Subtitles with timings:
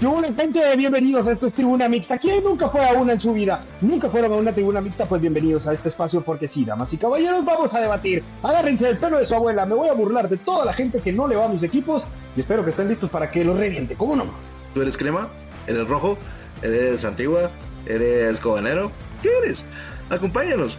[0.00, 2.16] Gente, bienvenidos a esto es Tribuna Mixta.
[2.16, 3.60] ¿Quién nunca fue a una en su vida?
[3.82, 5.04] ¿Nunca fueron a una Tribuna Mixta?
[5.04, 8.24] Pues bienvenidos a este espacio porque sí, damas y caballeros, vamos a debatir.
[8.42, 11.12] Agárrense el pelo de su abuela, me voy a burlar de toda la gente que
[11.12, 13.94] no le va a mis equipos y espero que estén listos para que lo reviente,
[13.94, 14.24] ¿cómo no?
[14.72, 15.28] ¿Tú eres crema?
[15.66, 16.16] ¿Eres rojo?
[16.62, 17.50] ¿Eres antigua?
[17.84, 18.90] ¿Eres cobanero?
[19.20, 19.66] ¿Qué eres?
[20.08, 20.78] Acompáñanos.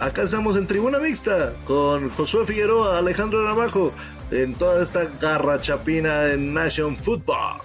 [0.00, 3.92] Acá estamos en Tribuna Mixta con Josué Figueroa, Alejandro Ramajo,
[4.30, 7.60] en toda esta garra chapina en Nation Football.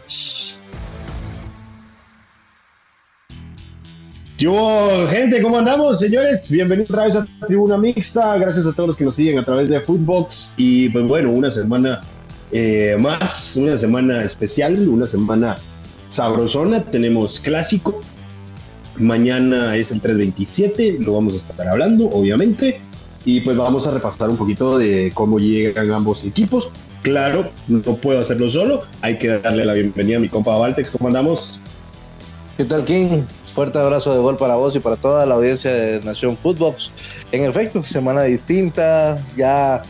[4.38, 6.52] Yo, gente, ¿cómo andamos, señores?
[6.52, 8.38] Bienvenidos otra vez a Tribuna Mixta.
[8.38, 10.54] Gracias a todos los que nos siguen a través de Footbox.
[10.58, 12.02] Y pues bueno, una semana
[12.52, 15.58] eh, más, una semana especial, una semana
[16.10, 16.84] sabrosona.
[16.84, 18.00] Tenemos clásico.
[18.98, 22.80] Mañana es el 327, lo vamos a estar hablando, obviamente.
[23.26, 26.70] Y pues vamos a repasar un poquito de cómo llegan ambos equipos.
[27.02, 28.84] Claro, no puedo hacerlo solo.
[29.02, 30.92] Hay que darle la bienvenida a mi compa Valtex.
[30.92, 31.60] ¿Cómo andamos?
[32.56, 33.24] ¿Qué tal, King?
[33.58, 36.92] Fuerte abrazo de gol para vos y para toda la audiencia de Nación Footbox.
[37.32, 39.82] En efecto, semana distinta, ya,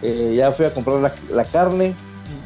[0.00, 1.92] eh, ya fui a comprar la, la, carne,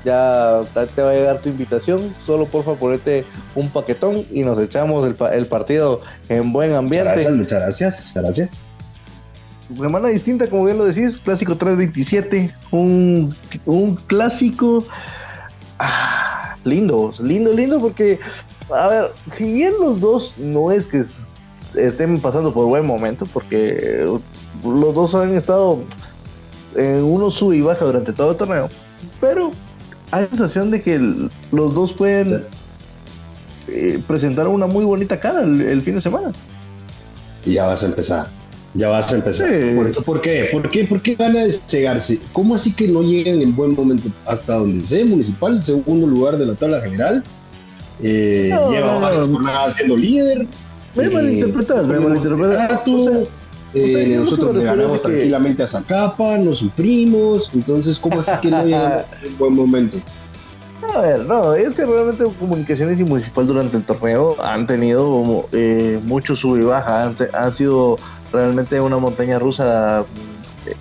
[0.07, 0.63] ya
[0.95, 5.15] te va a llegar tu invitación, solo porfa ponete un paquetón y nos echamos el,
[5.35, 7.11] el partido en buen ambiente.
[7.11, 8.51] Muchas gracias, muchas gracias, muchas gracias.
[9.79, 13.37] Semana distinta, como bien lo decís, clásico 327, un,
[13.67, 14.87] un clásico
[15.79, 18.19] ah, lindo, lindo, lindo porque
[18.73, 21.05] a ver, si bien los dos no es que
[21.77, 24.07] estén pasando por buen momento, porque
[24.65, 25.81] los dos han estado
[26.77, 28.69] en uno sube y baja durante todo el torneo,
[29.21, 29.53] pero
[30.11, 30.99] hay sensación de que
[31.53, 32.45] los dos pueden
[33.69, 36.33] eh, presentar una muy bonita cara el, el, fin de semana.
[37.45, 38.29] Y ya vas a empezar.
[38.75, 39.49] Ya vas a empezar.
[39.49, 39.75] Sí.
[39.75, 40.49] ¿Por, ¿Por, qué?
[40.53, 40.85] ¿Por qué?
[40.85, 42.21] ¿Por qué van a despegarse?
[42.33, 45.05] ¿Cómo así que no llegan en buen momento hasta donde sé?
[45.05, 47.25] Municipal, segundo lugar de la tabla general.
[48.03, 50.47] Eh, no, lleva varias jornadas siendo líder.
[50.95, 52.81] Me eh, malinterpretas, me malinterpretas.
[52.87, 53.23] O sea,
[53.75, 55.09] eh, o sea, nosotros le ganamos que...
[55.09, 57.51] tranquilamente a Zacapa, nos sufrimos.
[57.55, 59.99] Entonces, ¿cómo así que no llegan en buen momento?
[60.95, 66.01] A ver, no, es que realmente Comunicaciones y Municipal durante el torneo han tenido eh,
[66.05, 67.99] mucho sub y baja, han, han, sido
[68.33, 70.05] realmente una montaña rusa,
[70.67, 70.75] eh,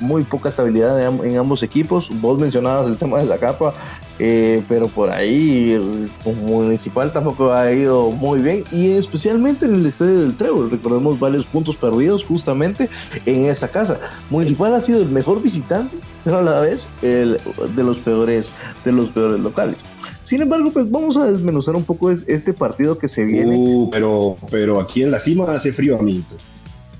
[0.00, 2.10] muy poca estabilidad en, ambos equipos.
[2.20, 3.74] Vos mencionabas el tema de la capa,
[4.18, 6.10] eh, pero por ahí el
[6.46, 10.70] Municipal tampoco ha ido muy bien, y especialmente en el estadio del Trébol.
[10.70, 12.88] Recordemos varios puntos perdidos justamente
[13.26, 13.98] en esa casa.
[14.30, 17.40] Municipal ha sido el mejor visitante pero a la vez el,
[17.74, 18.52] de los peores
[18.84, 19.78] de los peores locales.
[20.22, 23.56] Sin embargo, pues vamos a desmenuzar un poco este partido que se viene.
[23.56, 26.36] Uh, pero, pero aquí en la cima hace frío, amiguito.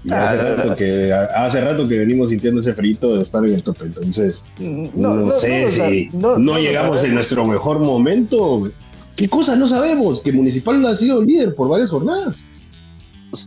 [0.09, 3.53] Y ah, hace, rato que, hace rato que venimos sintiendo ese frito de estar en
[3.53, 3.85] el tope.
[3.85, 8.71] Entonces, no, no, no sé no, si no, llegamos en nuestro mejor momento.
[9.17, 10.23] ¿Qué cosa no sabemos?
[10.23, 12.43] Que Municipal ha sido líder por varias jornadas.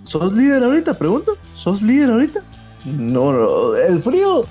[0.03, 0.99] ¿Sos líder ahorita?
[0.99, 1.35] Pregunto.
[1.55, 2.43] ¿Sos líder ahorita?
[2.85, 3.75] No, no.
[3.75, 4.45] El frío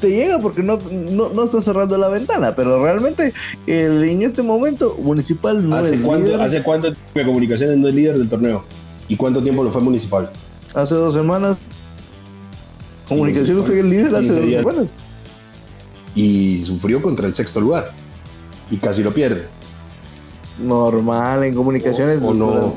[0.00, 3.32] te llega porque no, no, no está cerrando la ventana, pero realmente
[3.68, 6.40] el, en este momento Municipal no ¿Hace es cuánto, líder.
[6.40, 8.64] ¿Hace cuánto que Comunicaciones no es líder del torneo?
[9.06, 10.28] ¿Y cuánto tiempo lo fue Municipal?
[10.74, 11.56] Hace dos semanas.
[13.08, 14.86] Comunicaciones fue el líder hace dos semanas.
[16.14, 17.90] Y sufrió contra el sexto lugar.
[18.70, 19.46] Y casi lo pierde.
[20.58, 22.20] Normal en comunicaciones.
[22.22, 22.74] O, o no.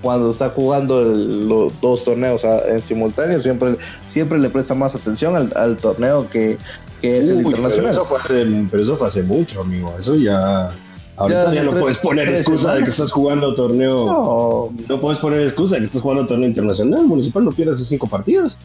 [0.00, 5.36] Cuando está jugando el, los dos torneos en simultáneo, siempre, siempre le presta más atención
[5.36, 6.56] al, al torneo que,
[7.00, 7.90] que es Uy, el internacional.
[7.90, 9.94] Pero eso, fue hace, pero eso fue hace mucho, amigo.
[9.98, 10.70] Eso ya.
[11.16, 14.06] Ahorita ya, ya no puedes poner excusa de que estás jugando torneo.
[14.06, 14.68] No.
[14.88, 17.06] no puedes poner excusa de que estás jugando torneo internacional.
[17.06, 18.58] Municipal no pierde hace cinco partidos.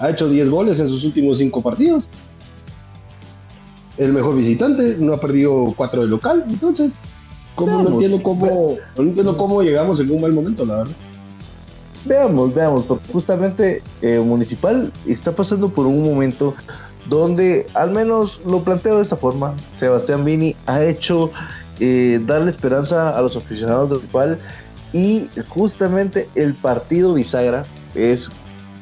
[0.00, 2.08] Ha hecho 10 goles en sus últimos cinco partidos.
[3.96, 6.44] El mejor visitante, no ha perdido cuatro de local.
[6.48, 6.94] Entonces,
[7.54, 10.94] ¿cómo, no, entiendo cómo, no entiendo cómo llegamos en un mal momento, la verdad.
[12.04, 16.54] Veamos, veamos, porque justamente eh, Municipal está pasando por un momento
[17.08, 21.30] donde, al menos lo planteo de esta forma, Sebastián Vini ha hecho
[21.80, 24.38] eh, darle esperanza a los aficionados del Municipal
[24.92, 28.30] y justamente el partido bisagra es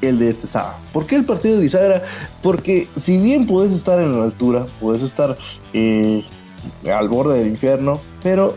[0.02, 0.74] el de este sábado.
[0.92, 2.02] ¿Por qué el partido bisagra?
[2.42, 5.38] Porque si bien puedes estar en la altura, puedes estar
[5.72, 6.24] eh,
[6.92, 8.56] al borde del infierno, pero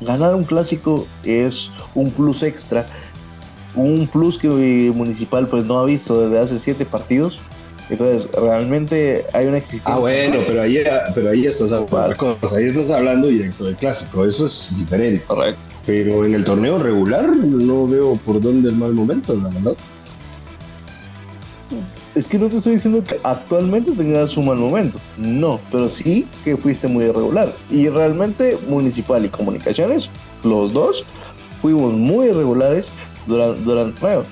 [0.00, 2.86] ganar un clásico es un plus extra,
[3.74, 4.48] un plus que
[4.94, 7.40] Municipal pues no ha visto desde hace siete partidos.
[7.88, 9.94] Entonces, realmente hay una exigencia.
[9.94, 10.82] Ah, bueno, pero ahí,
[11.14, 15.22] pero ahí estás hablando cosas, ahí estás hablando directo del clásico, eso es diferente.
[15.24, 15.60] Correcto.
[15.86, 19.76] Pero en el torneo regular no veo por dónde el mal momento, la verdad.
[22.16, 24.98] es que no te estoy diciendo que actualmente tengas un mal momento.
[25.16, 27.54] No, pero sí que fuiste muy irregular.
[27.70, 30.10] Y realmente Municipal y Comunicaciones,
[30.42, 31.04] los dos,
[31.60, 32.86] fuimos muy irregulares
[33.28, 34.22] durante, durante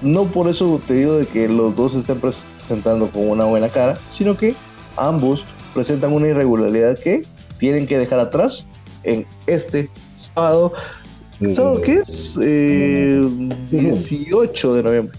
[0.00, 2.20] No por eso te digo de que los dos estén
[2.66, 4.54] presentando con una buena cara, sino que
[4.96, 7.22] ambos presentan una irregularidad que
[7.58, 8.66] tienen que dejar atrás
[9.02, 10.72] en este sábado.
[11.50, 12.34] ¿Sábado qué es?
[12.36, 13.20] 18 eh,
[14.76, 15.18] de noviembre.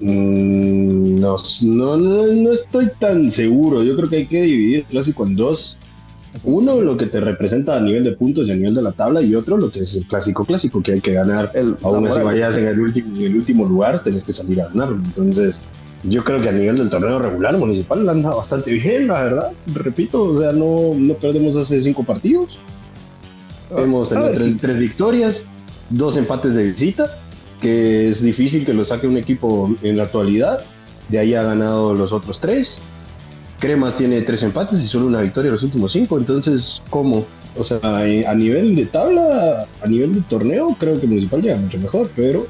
[0.00, 3.82] Mm, no, no, no, estoy tan seguro.
[3.82, 5.78] Yo creo que hay que dividir el clásico en dos.
[6.44, 9.22] Uno, lo que te representa a nivel de puntos y a nivel de la tabla,
[9.22, 11.52] y otro, lo que es el clásico clásico, que hay que ganar.
[11.54, 14.68] El, Aún así vayas en el, último, en el último lugar, tenés que salir a
[14.68, 14.90] ganar.
[14.92, 15.60] Entonces,
[16.02, 19.52] yo creo que a nivel del torneo regular municipal anda bastante bien, la verdad.
[19.72, 22.58] Repito, o sea, no, no perdemos hace cinco partidos.
[23.70, 25.46] Ah, Hemos tenido tres, tres victorias,
[25.90, 27.18] dos empates de visita
[27.62, 30.60] que es difícil que lo saque un equipo en la actualidad.
[31.08, 32.82] De ahí ha ganado los otros tres.
[33.60, 36.18] Cremas tiene tres empates y solo una victoria en los últimos cinco.
[36.18, 37.24] Entonces, ¿cómo?
[37.56, 41.78] O sea, a nivel de tabla, a nivel de torneo, creo que Municipal llega mucho
[41.78, 42.46] mejor, pero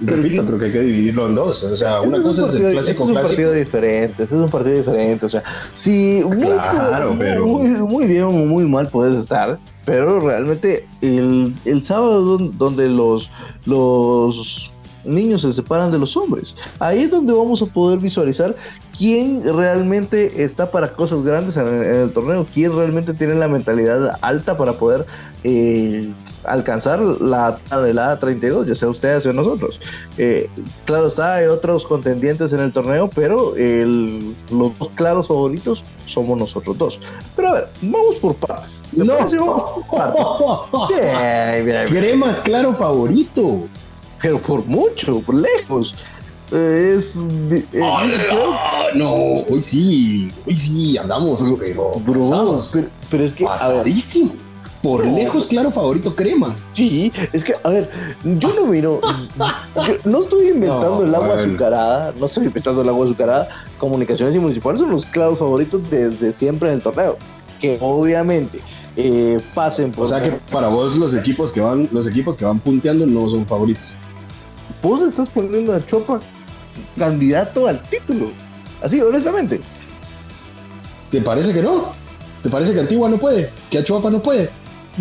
[0.00, 1.62] repito, creo que hay que dividirlo en dos.
[1.64, 5.26] O sea, una cosa es, el clásico es un partido diferente, es un partido diferente.
[5.26, 5.42] O sea,
[5.72, 7.46] si claro, muy, pero...
[7.46, 13.30] muy, bien o muy mal puedes estar, pero realmente el, el sábado donde los,
[13.66, 14.70] los
[15.04, 16.56] niños se separan de los hombres.
[16.78, 18.54] Ahí es donde vamos a poder visualizar
[18.96, 24.56] quién realmente está para cosas grandes en el, torneo, quién realmente tiene la mentalidad alta
[24.56, 25.06] para poder
[25.44, 26.12] eh,
[26.44, 29.80] alcanzar la tabelada 32, ya sea ustedes o nosotros.
[30.18, 30.48] Eh,
[30.84, 36.76] claro está, hay otros contendientes en el torneo, pero los dos claros favoritos somos nosotros
[36.78, 37.00] dos.
[37.36, 38.82] Pero a ver, vamos por paz.
[38.92, 39.16] No,
[41.88, 43.62] Crema es claro favorito.
[44.22, 45.94] Pero por mucho, por lejos.
[46.50, 47.16] Es.
[47.50, 47.62] Eh,
[48.94, 51.92] no, hoy sí, hoy sí, andamos, pero.
[52.04, 52.62] Bro,
[53.08, 53.44] pero, es que.
[53.44, 54.32] Pasadísimo
[54.82, 56.56] por lejos, claro, favorito cremas.
[56.72, 57.90] Sí, es que, a ver,
[58.24, 59.00] yo no miro,
[60.04, 63.48] no estoy inventando el agua azucarada, no estoy inventando el agua azucarada.
[63.78, 67.18] Comunicaciones y municipales son los claros favoritos desde siempre en el torneo.
[67.60, 68.60] Que obviamente
[68.96, 70.06] eh, pasen por.
[70.06, 73.28] O sea que para vos los equipos que van, los equipos que van punteando no
[73.28, 73.94] son favoritos.
[74.82, 76.20] Vos estás poniendo a Chopa
[76.96, 78.30] candidato al título.
[78.82, 79.60] Así, honestamente.
[81.10, 81.92] ¿Te parece que no?
[82.42, 83.50] ¿Te parece que Antigua no puede?
[83.70, 84.48] ¿Que Achuapa no puede?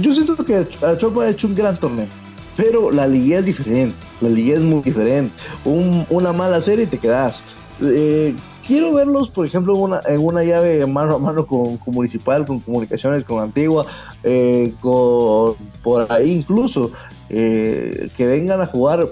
[0.02, 0.68] Yo siento que
[0.98, 2.08] Chopa ha hecho un gran torneo,
[2.56, 5.34] pero la liga es diferente, la liga es muy diferente.
[5.66, 7.42] una mala serie y te quedas.
[7.82, 8.36] Eh,
[8.66, 13.24] quiero verlos, por ejemplo, una, en una llave mano a mano con, Municipal, con Comunicaciones,
[13.24, 13.86] con Antigua,
[14.24, 16.92] eh, con, por ahí incluso,
[17.30, 19.08] eh, que vengan a jugar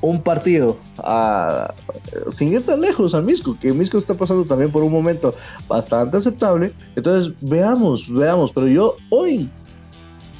[0.00, 1.72] un partido a,
[2.30, 5.34] sin ir tan lejos a Misco, que Misco está pasando también por un momento
[5.68, 6.72] bastante aceptable.
[6.96, 9.50] Entonces, veamos, veamos, pero yo hoy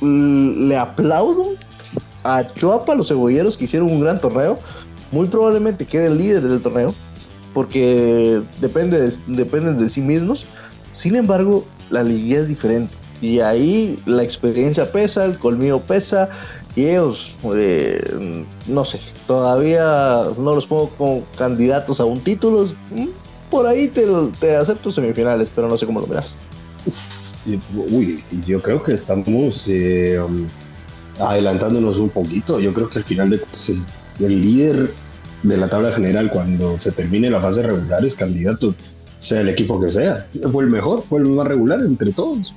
[0.03, 1.55] le aplaudo
[2.25, 4.59] a Chuapa, los cebolleros que hicieron un gran torneo.
[5.11, 6.95] Muy probablemente quede el líder del torneo,
[7.55, 10.47] porque depende de, dependen de sí mismos.
[10.91, 12.95] Sin embargo, la liga es diferente.
[13.21, 16.29] Y ahí la experiencia pesa, el colmillo pesa,
[16.75, 22.69] y ellos, eh, no sé, todavía no los pongo como candidatos a un título.
[22.91, 23.09] Mm,
[23.51, 24.07] por ahí te,
[24.41, 26.35] te acepto semifinales, pero no sé cómo lo verás.
[27.45, 30.47] Uy, yo creo que estamos eh, um,
[31.19, 32.61] adelantándonos un poquito.
[32.61, 33.41] Yo creo que al final de
[34.21, 34.95] el, líder
[35.43, 38.75] de la tabla general, cuando se termine la fase regular, es candidato,
[39.19, 40.29] sea el equipo que sea.
[40.53, 42.53] Fue el mejor, fue el más regular entre todos.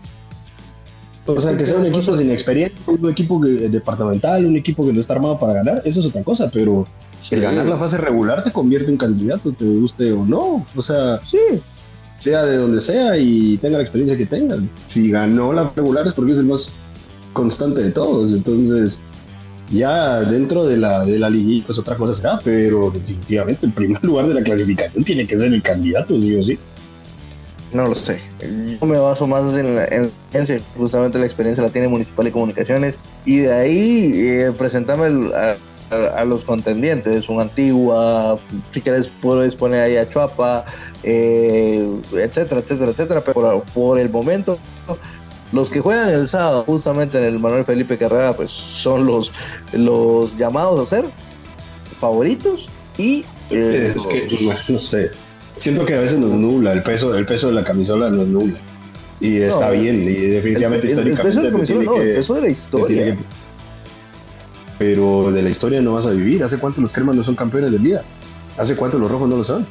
[1.26, 5.00] O sea, que sea un equipo sin experiencia, un equipo departamental, un equipo que no
[5.00, 6.86] está armado para ganar, eso es otra cosa, pero
[7.32, 10.64] el ganar la fase regular te convierte en candidato, te guste o no.
[10.76, 11.40] O sea, sí
[12.20, 14.70] sea de donde sea y tenga la experiencia que tengan.
[14.88, 16.74] Si ganó la regular es porque es el más
[17.34, 18.34] constante de todos.
[18.34, 19.00] Entonces,
[19.72, 24.04] ya dentro de la, de la liga, pues otra cosa será, pero definitivamente el primer
[24.04, 26.58] lugar de la clasificación tiene que ser el candidato, sí o sí.
[27.74, 28.22] No lo sé.
[28.80, 30.12] Yo me baso más en, la, en,
[30.78, 35.32] justamente la experiencia la tiene Municipal de Comunicaciones y de ahí eh, presentame el,
[36.26, 38.38] los contendientes, un Antigua,
[38.74, 40.66] si quieres puedes poner ahí a Chuapa,
[41.04, 44.58] eh, etcétera, etcétera, etcétera, pero por, el momento
[45.52, 49.32] los que juegan el sábado justamente en el Manuel Felipe Carrera pues son los,
[49.74, 51.06] los llamados a ser
[52.00, 55.12] favoritos y eh, es que no sé
[55.58, 58.58] siento que a veces nos nubla el peso el peso de la camisola nos nubla.
[59.22, 62.42] Y está bien y definitivamente el, el, peso de la camisola no, el peso de
[62.42, 63.18] la historia
[64.78, 66.44] pero de la historia no vas a vivir.
[66.44, 68.02] ¿Hace cuánto los cremas no son campeones de liga?
[68.58, 69.66] ¿Hace cuánto los rojos no lo saben?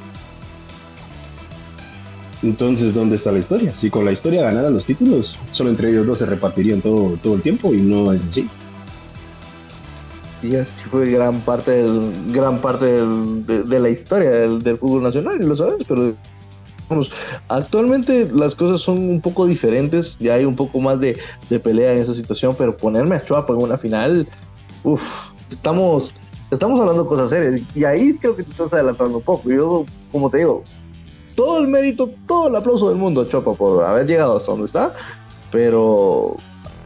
[2.43, 3.73] Entonces, ¿dónde está la historia?
[3.73, 7.35] Si con la historia ganaran los títulos, solo entre ellos dos se repartirían todo, todo
[7.35, 8.49] el tiempo y no es así.
[10.43, 15.57] Y así fue gran parte del, gran parte de, la historia del, fútbol nacional, lo
[15.57, 16.15] sabes, pero
[16.91, 17.11] vamos,
[17.49, 21.17] actualmente las cosas son un poco diferentes, ya hay un poco más de,
[21.63, 24.29] pelea en esa situación, pero ponerme a Chuapa en una final,
[24.85, 26.15] uff, estamos,
[26.51, 29.51] estamos hablando cosas serias, y ahí creo que te estás adelantando un poco.
[29.51, 30.63] Yo, como te digo,
[31.35, 34.95] todo el mérito, todo el aplauso del mundo, Chopa, por haber llegado hasta donde está,
[35.51, 36.37] pero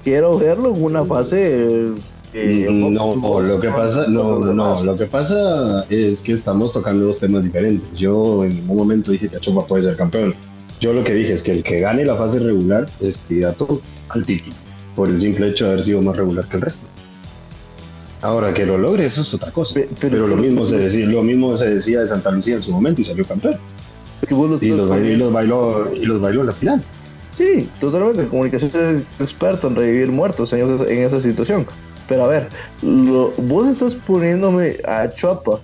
[0.05, 1.89] quiero verlo en una fase.
[2.35, 7.19] Eh, no, lo que pasa, no, no, lo que pasa es que estamos tocando dos
[7.19, 7.91] temas diferentes.
[7.99, 10.35] Yo en ningún momento dije que Chopa puede ser campeón.
[10.81, 14.25] Yo lo que dije es que el que gane la fase regular es candidato al
[14.25, 14.55] título,
[14.95, 16.87] por el simple hecho de haber sido más regular que el resto.
[18.21, 19.81] Ahora que lo logre, eso es otra cosa.
[20.01, 23.01] Pero, lo mismo se decía, lo mismo se decía de Santa Lucía en su momento
[23.01, 23.59] y salió campeón
[24.23, 24.91] y, los
[25.33, 26.85] bailó, y, los bailó, en la final.
[27.31, 28.27] Sí, totalmente.
[28.27, 31.67] Comunicación es experto en revivir muertos en esa, en esa situación.
[32.09, 32.49] Pero a ver,
[32.83, 35.61] vos estás poniéndome a Chuapa,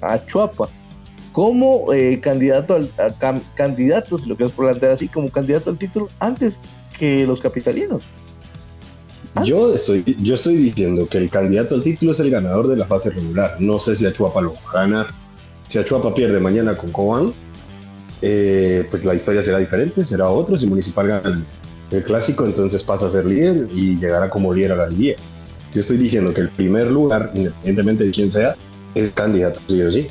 [0.00, 0.68] a Chuapa,
[1.32, 2.88] como eh, candidato al
[3.54, 6.58] candidato, si lo quieres plantear así, como candidato al título antes
[6.98, 8.04] que los capitalinos.
[9.42, 12.86] Yo estoy, yo estoy diciendo que el candidato al título es el ganador de la
[12.86, 13.56] fase regular.
[13.58, 15.06] No sé si Achuapa lo va a ganar.
[15.66, 17.32] Si Achuapa pierde mañana con Cobán,
[18.22, 20.56] eh, pues la historia será diferente, será otro.
[20.56, 21.44] Si Municipal gana
[21.90, 25.16] el, clásico, entonces pasa a ser líder y llegará como líder a la liga.
[25.72, 28.56] Yo estoy diciendo que el primer lugar, independientemente de quién sea,
[28.94, 30.06] es candidato, sí o sí.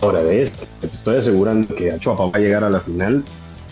[0.00, 3.24] Ahora de esto, te estoy asegurando que Achuapa va a llegar a la final.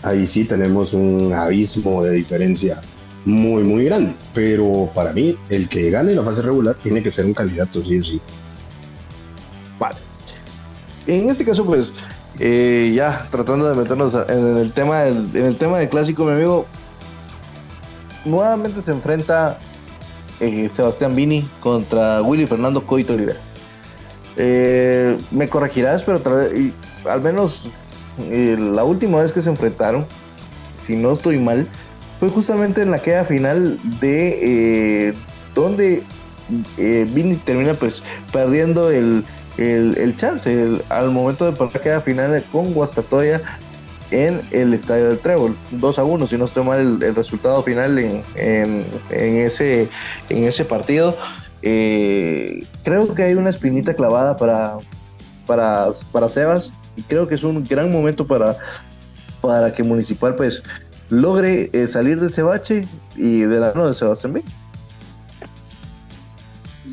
[0.03, 2.81] Ahí sí tenemos un abismo de diferencia
[3.25, 4.15] muy, muy grande.
[4.33, 7.99] Pero para mí, el que gane la fase regular tiene que ser un candidato, sí
[7.99, 8.21] o sí.
[9.79, 9.97] Vale.
[11.07, 11.93] En este caso, pues,
[12.39, 16.31] eh, ya tratando de meternos en el tema del, en el tema del clásico, mi
[16.31, 16.65] amigo,
[18.25, 19.59] nuevamente se enfrenta
[20.39, 23.39] eh, Sebastián Vini contra Willy Fernando Coito Olivera.
[24.37, 26.21] Eh, me corregirás, pero
[27.09, 27.69] al menos
[28.17, 30.05] la última vez que se enfrentaron,
[30.85, 31.67] si no estoy mal,
[32.19, 35.13] fue justamente en la queda final de
[35.55, 36.03] donde
[36.77, 39.23] Vini termina pues perdiendo el
[39.59, 43.41] el, chance al momento de poner queda final con Guastatoya
[44.11, 47.99] en el estadio del Trébol, 2 a 1, si no estoy mal el, resultado final
[47.99, 49.87] en, en, ese,
[50.29, 51.15] en ese partido.
[51.61, 54.77] Eh, creo que hay una espinita clavada para,
[55.45, 58.55] para, para Sebas y creo que es un gran momento para,
[59.41, 60.63] para que Municipal pues
[61.09, 62.85] logre eh, salir de ese bache
[63.15, 64.43] y de la mano de Sebastián B.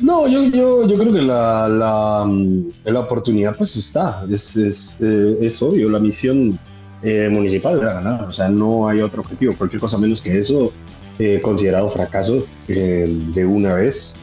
[0.01, 4.97] No, yo, yo, yo creo que la, la, mm, la oportunidad pues está, es, es,
[5.01, 6.59] eh, es obvio, la misión
[7.01, 10.71] eh, municipal era ganar, o sea, no hay otro objetivo, cualquier cosa menos que eso,
[11.17, 14.13] eh, considerado fracaso de una vez.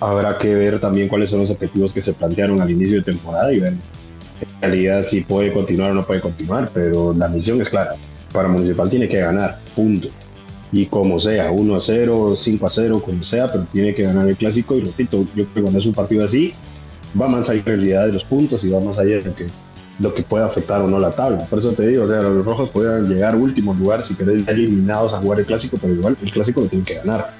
[0.00, 3.52] habrá que ver también cuáles son los objetivos que se plantearon al inicio de temporada
[3.52, 3.74] y ver
[4.40, 7.94] en realidad si puede continuar o no puede continuar, pero la misión es clara,
[8.32, 10.08] para Municipal tiene que ganar, punto
[10.72, 14.28] y como sea, 1 a 0, 5 a 0, como sea, pero tiene que ganar
[14.28, 16.54] el clásico y repito, yo creo que cuando es un partido así,
[17.18, 19.46] va más allá en realidad de los puntos y va más allá de lo que,
[19.98, 21.46] lo que puede afectar o no la tabla.
[21.46, 25.14] Por eso te digo, o sea, los rojos podrían llegar último lugar si querés eliminados
[25.14, 27.32] a jugar el clásico, pero igual el clásico lo tienen que ganar.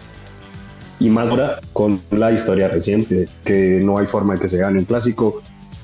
[1.00, 4.78] Y más ahora con la historia reciente, que no hay forma de que se gane
[4.78, 5.42] un clásico,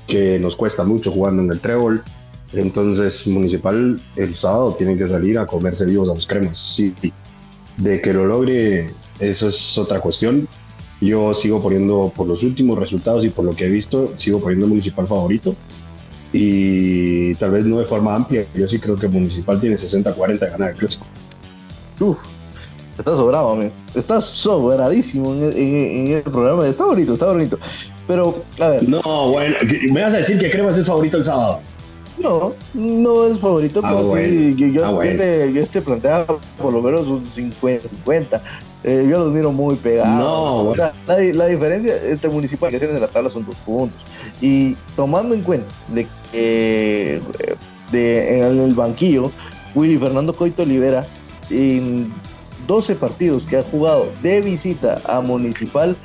[0.09, 2.03] que nos cuesta mucho jugando en el trébol.
[2.55, 6.59] Entonces, Municipal el sábado tiene que salir a comerse vivos a los cremas.
[6.59, 6.95] Sí,
[7.77, 10.49] de que lo logre, eso es otra cuestión.
[11.01, 14.67] Yo sigo poniendo, por los últimos resultados y por lo que he visto, sigo poniendo
[14.67, 15.55] Municipal favorito.
[16.33, 20.51] Y tal vez no de forma amplia, yo sí creo que Municipal tiene 60-40 de
[20.51, 21.07] ganar el clásico.
[22.01, 22.19] Uf,
[22.99, 23.73] está sobrado, amigo.
[23.95, 26.67] Está sobradísimo en, el programa.
[26.67, 27.59] Está bonito, está bonito.
[28.07, 28.89] Pero, a ver.
[28.89, 29.57] No, bueno,
[29.91, 31.61] me vas a decir que Cremas es favorito el sábado.
[32.19, 37.25] No, no es favorito, ah, pero sí, yo, ah, este, planteaba por lo menos un
[37.27, 38.41] 50-50.
[38.85, 40.77] Eh, yo los miro muy pegados.
[41.07, 44.01] la, diferencia entre municipal y de la tabla son dos puntos.
[44.41, 47.21] Y tomando en cuenta de que
[47.91, 49.33] de, en el banquillo,
[49.75, 51.07] Willy Fernando Coito Olivera,
[51.51, 52.13] en
[52.67, 55.97] 12 partidos que ha jugado de visita a Municipal,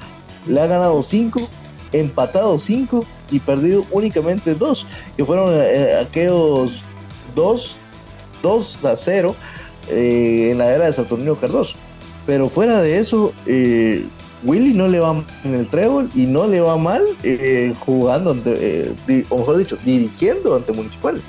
[0.47, 1.47] le ha ganado 5,
[1.91, 4.85] empatado 5 y perdido únicamente dos,
[5.17, 6.81] que fueron eh, aquellos
[7.35, 7.75] dos,
[8.41, 9.35] dos a cero
[9.89, 11.75] eh, en la era de Saturnino Cardoso.
[12.25, 14.05] Pero fuera de eso, eh,
[14.43, 18.31] Willy no le va mal en el trébol y no le va mal eh, jugando,
[18.31, 21.21] ante, eh, o mejor dicho, dirigiendo ante Municipal.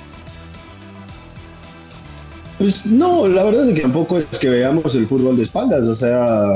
[2.59, 5.97] Pues no, la verdad es que tampoco es que veamos el fútbol de espaldas, o
[5.97, 6.52] sea,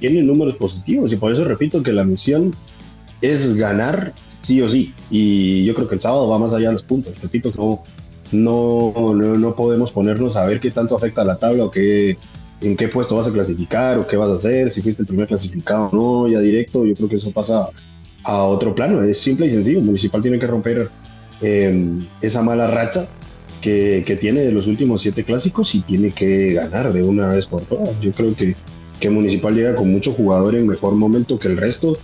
[0.00, 2.54] tiene números positivos y por eso repito que la misión
[3.20, 4.94] es ganar sí o sí.
[5.10, 7.20] Y yo creo que el sábado va más allá de los puntos.
[7.20, 7.52] Repito
[8.32, 12.16] no, no, no, podemos ponernos a ver qué tanto afecta la tabla o qué,
[12.60, 15.26] en qué puesto vas a clasificar o qué vas a hacer, si fuiste el primer
[15.26, 15.96] clasificado o
[16.26, 16.84] no, ya directo.
[16.84, 17.68] Yo creo que eso pasa
[18.22, 19.02] a otro plano.
[19.02, 19.80] Es simple y sencillo.
[19.80, 20.90] Municipal tiene que romper
[21.40, 23.08] em, esa mala racha
[23.60, 27.46] que, que, tiene de los últimos siete clásicos y tiene que ganar de una vez
[27.46, 27.98] por todas.
[28.00, 28.56] Yo creo que,
[29.00, 31.96] que Municipal llega con mucho jugador en mejor momento que el resto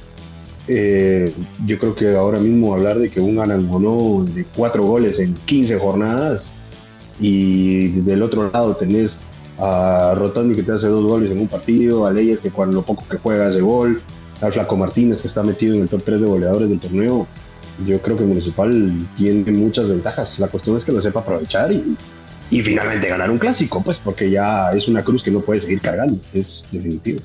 [0.73, 1.35] eh,
[1.67, 5.77] yo creo que ahora mismo hablar de que un Arangonó de cuatro goles en 15
[5.81, 6.55] jornadas
[7.19, 9.19] y del otro lado tenés
[9.59, 12.83] a Rotondi que te hace dos goles en un partido, a Leyes que cuando lo
[12.83, 14.00] poco que juega hace gol,
[14.41, 17.27] al Flaco Martínez que está metido en el top 3 de goleadores del torneo.
[17.85, 20.39] Yo creo que Municipal tiene muchas ventajas.
[20.39, 21.97] La cuestión es que lo sepa aprovechar y,
[22.49, 25.81] y finalmente ganar un clásico, pues porque ya es una cruz que no puede seguir
[25.81, 27.19] cargando, es definitivo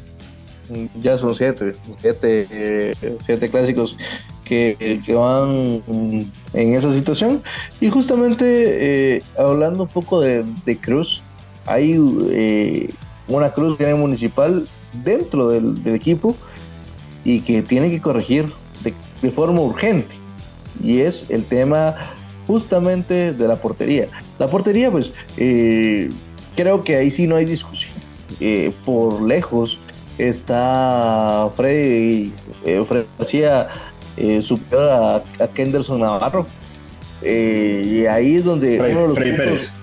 [1.00, 3.98] ya son siete, siete, eh, siete clásicos
[4.44, 5.82] que, que, van
[6.54, 7.42] en esa situación.
[7.82, 10.46] Y justamente eh, hablando un poco de,
[10.82, 11.22] Cruz,
[11.66, 11.98] hay
[12.32, 12.90] eh,
[13.28, 14.68] una Cruz que municipal
[15.04, 16.36] dentro del, equipo
[17.24, 18.46] y que tiene que corregir
[18.84, 20.16] de, de, forma urgente.
[20.84, 21.96] Y es el tema
[22.48, 24.08] justamente de la portería.
[24.38, 27.94] La portería, pues, creo que ahí sí no hay discusión.
[28.86, 29.80] por lejos,
[30.18, 32.32] está Freddy,
[32.66, 33.68] eh, Freddy García
[34.18, 36.46] eh, superior a, a, Kenderson Navarro.
[37.22, 38.78] Eh, y ahí es donde
[39.16, 39.74] Pérez.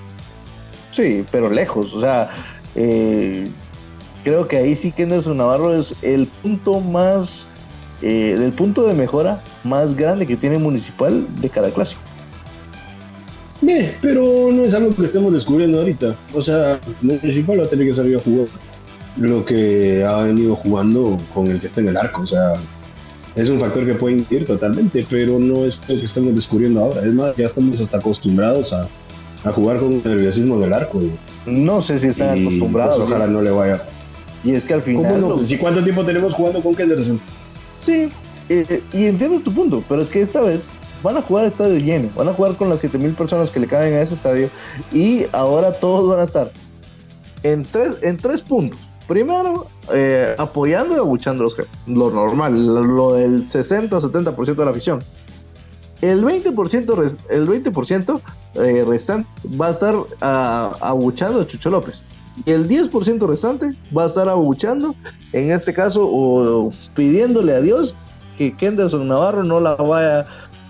[0.91, 1.93] Sí, pero lejos.
[1.95, 2.29] O sea,
[2.75, 3.49] eh,
[4.25, 7.49] creo que ahí sí Kenderson Navarro es el punto más,
[8.01, 12.01] el punto de mejora más grande que tiene Municipal de cada clásico.
[13.61, 16.17] Bien, pero no es algo que estemos descubriendo ahorita.
[16.35, 18.49] O sea, Municipal va a tener que salir a jugar
[19.17, 22.23] lo que ha venido jugando con el que está en el arco.
[22.23, 22.55] O sea,
[23.35, 27.03] es un factor que puede incidir totalmente, pero no es lo que estamos descubriendo ahora.
[27.03, 28.89] Es más, ya estamos hasta acostumbrados a,
[29.45, 31.01] a jugar con el nerviosismo del arco.
[31.47, 32.97] no sé si están acostumbrados.
[32.97, 33.85] Pues, ojalá no le vaya.
[34.45, 35.13] Y es que al final.
[35.13, 35.43] ¿Cómo no?
[35.43, 37.21] ¿Y cuánto tiempo tenemos jugando con Kenderson?
[37.81, 38.09] Sí,
[38.49, 40.69] eh, y entiendo tu punto, pero es que esta vez
[41.03, 43.95] van a jugar estadio lleno, van a jugar con las 7000 personas que le caben
[43.95, 44.51] a ese estadio
[44.93, 46.53] y ahora todos van a estar
[47.43, 53.45] en tres, en tres puntos Primero, eh, apoyando y abuchando los lo normal, lo, del
[53.45, 55.03] 60-70% de la afición.
[56.01, 58.21] El 20%, el 20%
[58.55, 59.29] eh, restante
[59.61, 60.07] va a estar uh,
[60.81, 62.03] abuchando a Chucho López.
[62.45, 64.95] Y el 10% restante va a estar abuchando,
[65.33, 67.97] en este caso, o pidiéndole a Dios
[68.37, 70.27] que Kenderson Navarro no la vaya,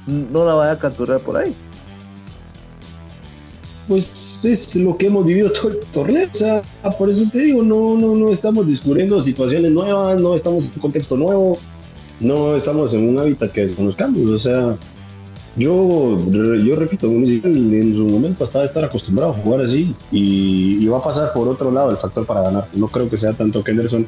[0.06, 1.54] no la vaya a capturar por ahí
[3.88, 6.28] pues es lo que hemos vivido todo el torneo.
[6.30, 6.62] O sea,
[6.98, 10.80] por eso te digo, no, no, no estamos descubriendo situaciones nuevas, no estamos en un
[10.80, 11.58] contexto nuevo,
[12.20, 14.30] no estamos en un hábitat que desconozcamos.
[14.30, 14.76] O sea,
[15.56, 21.02] yo, yo repito, en su momento hasta estar acostumbrado a jugar así y, va a
[21.02, 22.68] pasar por otro lado el factor para ganar.
[22.74, 24.06] No creo que sea tanto Kenderson,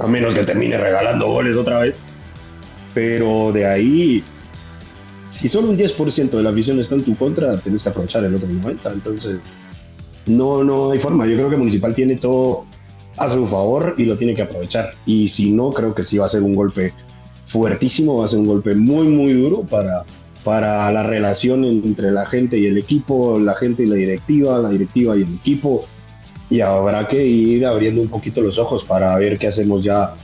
[0.00, 1.98] a menos que termine regalando goles otra vez.
[2.94, 4.24] Pero de ahí
[5.34, 8.36] si solo un 10% de la afición está en tu contra, tienes que aprovechar el
[8.36, 8.92] otro 90%.
[8.92, 9.40] Entonces,
[10.26, 11.26] no, no hay forma.
[11.26, 12.66] Yo creo que Municipal tiene todo
[13.16, 14.90] a su favor y lo tiene que aprovechar.
[15.06, 16.92] Y si no, creo que sí va a ser un golpe
[17.46, 20.04] fuertísimo, va a ser un golpe muy, muy duro para,
[20.44, 24.70] para la relación entre la gente y el equipo, la gente y la directiva, la
[24.70, 25.84] directiva y el equipo.
[26.48, 30.14] Y habrá que ir abriendo un poquito los ojos para ver qué hacemos ya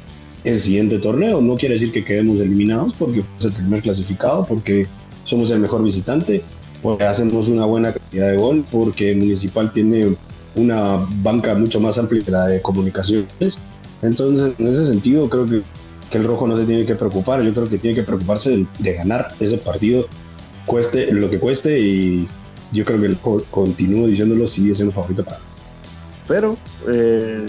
[0.44, 1.40] el siguiente torneo.
[1.40, 4.86] No quiere decir que quedemos eliminados porque es el primer clasificado, porque
[5.24, 6.42] somos el mejor visitante,
[6.82, 10.16] porque hacemos una buena cantidad de gol, porque Municipal tiene
[10.54, 13.58] una banca mucho más amplia que la de comunicaciones.
[14.02, 15.62] Entonces, en ese sentido, creo que,
[16.10, 17.42] que el rojo no se tiene que preocupar.
[17.42, 20.06] Yo creo que tiene que preocuparse de, ganar ese partido,
[20.66, 21.78] cueste lo que cueste.
[21.80, 22.28] Y
[22.72, 23.18] yo creo que el,
[23.50, 25.38] continúo diciéndolo, sigue siendo favorito para.
[26.26, 26.56] Pero,
[26.88, 27.48] eh,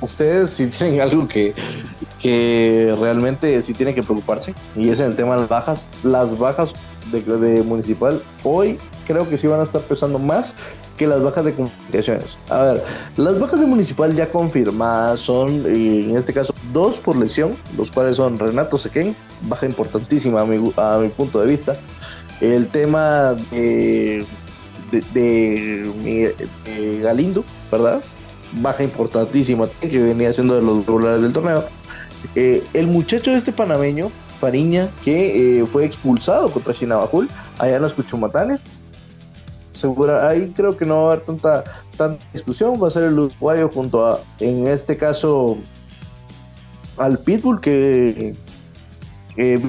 [0.00, 1.54] ustedes si tienen algo que,
[2.20, 5.86] que realmente sí tienen que preocuparse y es el tema de las bajas.
[6.02, 6.72] Las bajas
[7.12, 10.54] de, municipal hoy creo que sí van a estar pesando más
[10.96, 12.38] que las bajas de comunicaciones.
[12.48, 12.84] A ver,
[13.16, 18.16] las bajas de municipal ya confirmadas son, en este caso, dos por lesión, los cuales
[18.16, 21.76] son Renato Sequén, baja importantísima a mi, a mi punto de vista.
[22.40, 24.24] El tema de,
[24.90, 28.02] de, de Galindo, ¿verdad?
[28.52, 31.64] Baja importantísima que venía siendo de los regulares del torneo.
[32.34, 37.28] Eh, el muchacho de este panameño, Fariña, que eh, fue expulsado contra Chinabajul,
[37.58, 38.60] allá en los Cuchumatanes.
[39.72, 41.64] Segura, ahí creo que no va a haber tanta,
[41.96, 42.82] tanta discusión.
[42.82, 45.58] Va a ser el uruguayo junto a, en este caso,
[46.96, 48.34] al Pitbull, que,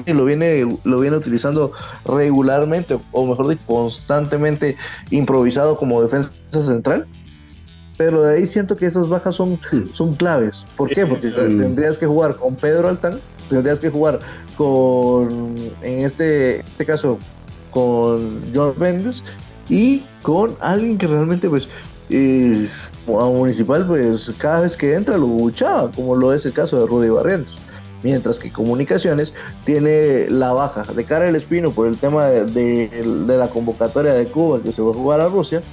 [0.06, 1.72] lo, viene, lo viene utilizando
[2.06, 4.76] regularmente, o mejor dicho, constantemente
[5.10, 7.06] improvisado como defensa central
[7.98, 9.60] pero de ahí siento que esas bajas son,
[9.92, 10.64] son claves.
[10.76, 11.04] ¿Por qué?
[11.04, 13.18] Porque tendrías que jugar con Pedro Altán,
[13.50, 14.20] tendrías que jugar
[14.56, 17.18] con, en este, este caso,
[17.70, 19.22] con John Méndez
[19.68, 21.68] y con alguien que realmente, pues,
[22.08, 22.68] eh,
[23.08, 26.86] a Municipal, pues, cada vez que entra lo luchaba, como lo es el caso de
[26.86, 27.58] Rudy Barrientos.
[28.04, 29.34] Mientras que Comunicaciones
[29.64, 34.26] tiene la baja de cara al espino por el tema de, de la convocatoria de
[34.26, 35.64] Cuba que se va a jugar a Rusia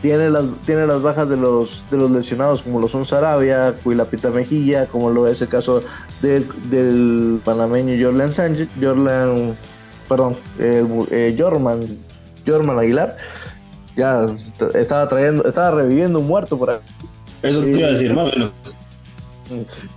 [0.00, 4.30] tiene las, tiene las bajas de los, de los lesionados, como lo son Sarabia, Cuilapita
[4.30, 5.82] Mejilla, como lo es el caso
[6.22, 9.56] del, panameño Jorlan Sánchez, Jorlan,
[10.08, 11.80] perdón, eh, Jorman,
[12.46, 13.16] Jorman Aguilar.
[13.96, 14.26] Ya
[14.74, 16.80] estaba trayendo, estaba reviviendo un muerto por.
[17.42, 18.52] Eso te iba a decir, más o menos.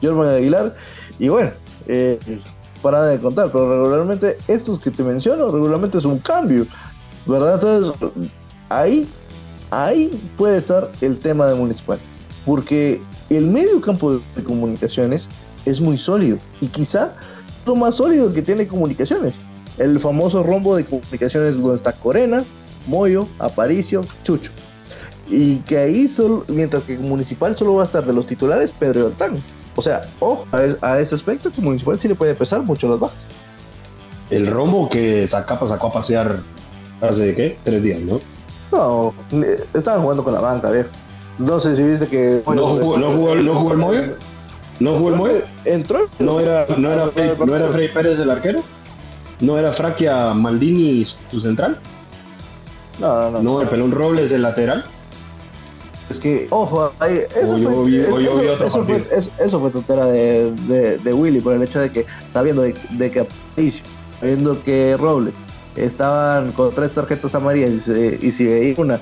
[0.02, 0.76] Jorman Aguilar.
[1.20, 1.52] Y bueno,
[1.88, 2.20] eh,
[2.82, 6.66] para de contar, pero regularmente estos que te menciono, regularmente es un cambio,
[7.26, 7.54] ¿verdad?
[7.56, 8.12] Entonces,
[8.68, 9.08] ahí
[9.74, 12.00] ahí puede estar el tema de Municipal,
[12.46, 15.28] porque el medio campo de comunicaciones
[15.66, 17.14] es muy sólido y quizá
[17.66, 19.36] lo más sólido que tiene comunicaciones.
[19.78, 22.44] El famoso rombo de comunicaciones donde está Corena,
[22.88, 24.52] Moyo, Aparicio, Chucho.
[25.30, 29.00] Y que ahí, solo, mientras que Municipal solo va a estar de los titulares, Pedro
[29.00, 29.44] y Ortán.
[29.76, 33.18] O sea, ojo a, ese aspecto que Municipal sí le puede pesar mucho las bajas.
[34.30, 36.40] El rombo que Zacapa sacó a pasear
[37.02, 37.58] hace, ¿qué?
[37.64, 38.20] Tres días, ¿no?
[38.74, 39.14] No,
[39.74, 40.90] estaban jugando con la banca, viejo.
[41.38, 42.42] No sé si viste que.
[42.48, 44.02] ¿No jugó, no jugó, no jugó el Moyo?
[44.80, 45.42] ¿No jugó el Moyo?
[45.66, 46.08] ¿Entró?
[46.18, 48.62] ¿No era, no era, Frey, ¿no era Frey Pérez el arquero?
[49.40, 51.78] ¿No era Fraquia Maldini su central?
[53.00, 53.42] No, no, no.
[53.44, 54.84] ¿No el Pelón Robles el lateral?
[56.10, 59.04] Es que, ojo, ahí, eso, fue, eso, fue,
[59.40, 63.10] eso, fue tontera de, de, de, Willy por el hecho de que, sabiendo de, de
[63.10, 63.28] que
[64.20, 65.38] sabiendo que Robles
[65.76, 69.00] estaban con tres tarjetas amarillas y, si veía una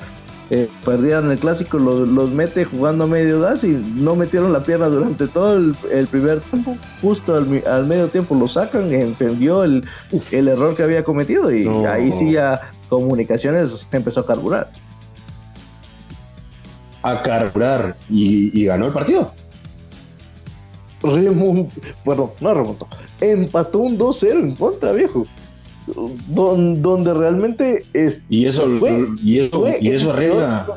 [0.53, 4.87] eh, perdían el clásico, los, mete jugando a medio gas y no metieron la pierna
[4.87, 6.75] durante todo el, primer tiempo.
[7.01, 9.85] Justo al, medio tiempo lo sacan, entendió el,
[10.31, 14.69] el error que había cometido y ahí sí ya comunicaciones empezó a carburar.
[17.01, 19.33] A carburar y, ganó el partido.
[21.01, 22.87] Remontó, perdón, no remontó,
[23.21, 25.25] empató un 2-0 en contra, viejo
[25.95, 30.67] donde realmente es, y eso fue, y eso, y eso arregla.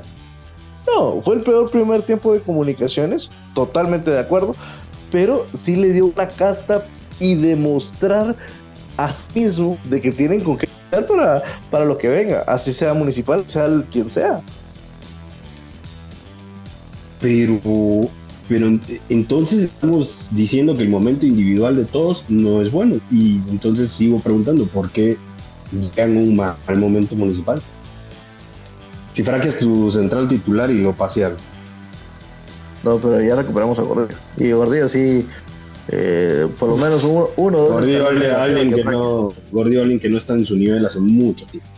[0.86, 4.54] no fue el peor primer tiempo de comunicaciones totalmente de acuerdo
[5.10, 6.82] pero sí le dio una casta
[7.20, 8.34] y demostrar
[8.96, 12.94] a sí mismo de que tienen con qué para, para lo que venga así sea
[12.94, 14.40] municipal sea el, quien sea.
[17.20, 17.60] Pero
[18.48, 18.78] pero
[19.08, 22.96] entonces estamos diciendo que el momento individual de todos no es bueno.
[23.10, 25.16] Y entonces sigo preguntando, ¿por qué
[25.72, 27.62] llegan un mal momento municipal?
[29.12, 31.36] Si Frank es tu central titular y lo pasean.
[32.82, 34.18] No, pero ya recuperamos a Gordillo.
[34.36, 35.26] Y Gordillo sí,
[35.88, 37.70] eh, por lo menos uno, uno dos.
[37.72, 41.68] Gordillo, alguien, que no, Gordillo, alguien que no está en su nivel hace mucho tiempo.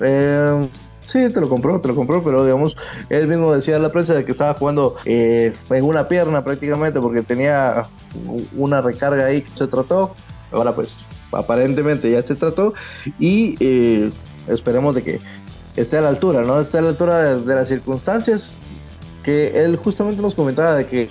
[0.00, 0.68] Eh,
[1.10, 2.76] Sí, te lo compró, te lo compró, pero digamos,
[3.08, 7.00] él mismo decía en la prensa de que estaba jugando eh, en una pierna prácticamente
[7.00, 7.82] porque tenía
[8.56, 10.14] una recarga ahí que se trató.
[10.52, 10.90] Ahora pues
[11.32, 12.74] aparentemente ya se trató
[13.18, 14.10] y eh,
[14.46, 15.20] esperemos de que
[15.74, 16.60] esté a la altura, ¿no?
[16.60, 18.52] Esté a la altura de, las circunstancias
[19.24, 21.08] que él justamente nos comentaba de que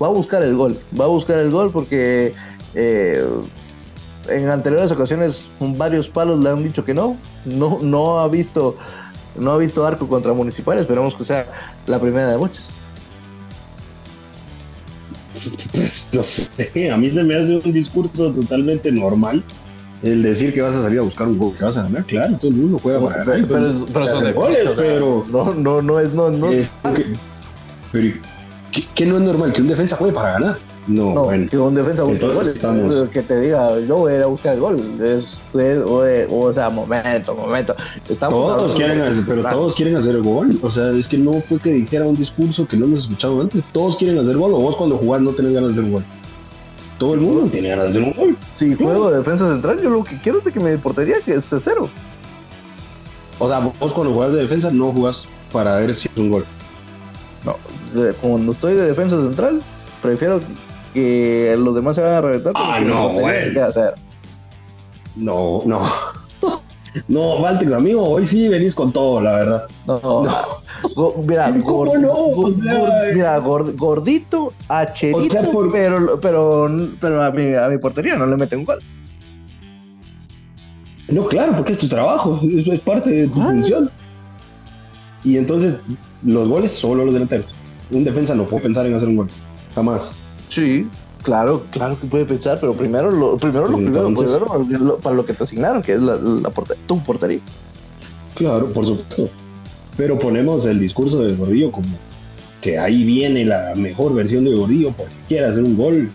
[0.00, 2.34] va a buscar el gol, va a buscar el gol porque
[2.74, 3.28] eh,
[4.28, 8.76] en anteriores ocasiones varios palos le han dicho que no, no, no ha visto
[9.40, 11.46] no ha visto arco contra Municipal, esperemos que sea
[11.86, 12.68] la primera de muchas.
[15.72, 19.42] Pues no sé, a mí se me hace un discurso totalmente normal
[20.02, 22.36] el decir que vas a salir a buscar un gol que vas a ganar, claro,
[22.36, 23.46] todo el mundo juega para ganar.
[23.46, 26.48] Pero, pero, son de goles, pero no, no, no es, no, no.
[27.92, 28.14] pero
[28.94, 29.52] ¿qué, no es normal?
[29.52, 30.58] Que un defensa juegue para ganar.
[30.90, 31.48] No, no bueno.
[31.48, 32.48] que un defensa busque el gol.
[32.48, 33.08] Estamos...
[33.10, 34.80] Que te diga, yo voy a ir a buscar el gol.
[35.00, 35.40] Es,
[35.84, 37.76] o, sea, momento, momento.
[38.08, 40.58] Estamos todos quieren hacer, pero todos quieren hacer el gol.
[40.62, 43.64] O sea, es que no fue que dijera un discurso que no hemos escuchado antes.
[43.72, 44.52] Todos quieren hacer gol.
[44.52, 46.04] O vos cuando jugás no tenés ganas de hacer un gol.
[46.98, 48.36] Todo el mundo tiene ganas de hacer un gol.
[48.56, 51.60] Si juego de defensa central, yo lo que quiero es que me portería que esté
[51.60, 51.88] cero.
[53.38, 56.44] O sea, vos cuando jugás de defensa no jugás para ver si es un gol.
[57.44, 57.56] No,
[58.20, 59.62] cuando estoy de defensa central,
[60.02, 60.40] prefiero
[60.94, 62.52] que los demás se vayan a reventar.
[62.56, 63.60] Ah, no, bueno.
[65.16, 65.80] No, no.
[67.08, 69.64] No, Valtex, amigo, hoy sí venís con todo, la verdad.
[69.86, 70.24] No,
[71.26, 71.52] mira,
[73.14, 76.68] mira gordito, acherito, pero, pero,
[77.00, 78.78] pero a, mi, a mi portería no le meten un gol.
[81.08, 83.46] No, claro, porque es tu trabajo, eso es parte de tu ah.
[83.46, 83.90] función.
[85.24, 85.80] Y entonces,
[86.22, 87.46] los goles solo los delanteros.
[87.90, 89.26] Un defensa no puede pensar en hacer un gol,
[89.74, 90.14] jamás.
[90.50, 90.86] Sí,
[91.22, 95.44] Claro, claro que puede pensar, pero primero lo primero, lo primero, para lo que te
[95.44, 96.18] asignaron, que es la,
[96.86, 97.40] tu portería.
[98.34, 99.28] Claro, por supuesto.
[99.96, 101.88] Pero ponemos el discurso del Gordillo como
[102.62, 106.10] que ahí viene la mejor versión de Gordillo porque quiere hacer un gol.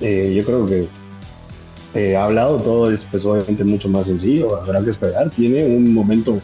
[0.00, 0.86] Eh, yo creo que
[1.94, 5.30] eh, ha hablado todo es pues, obviamente mucho más sencillo, habrá que esperar.
[5.30, 6.38] Tiene un momento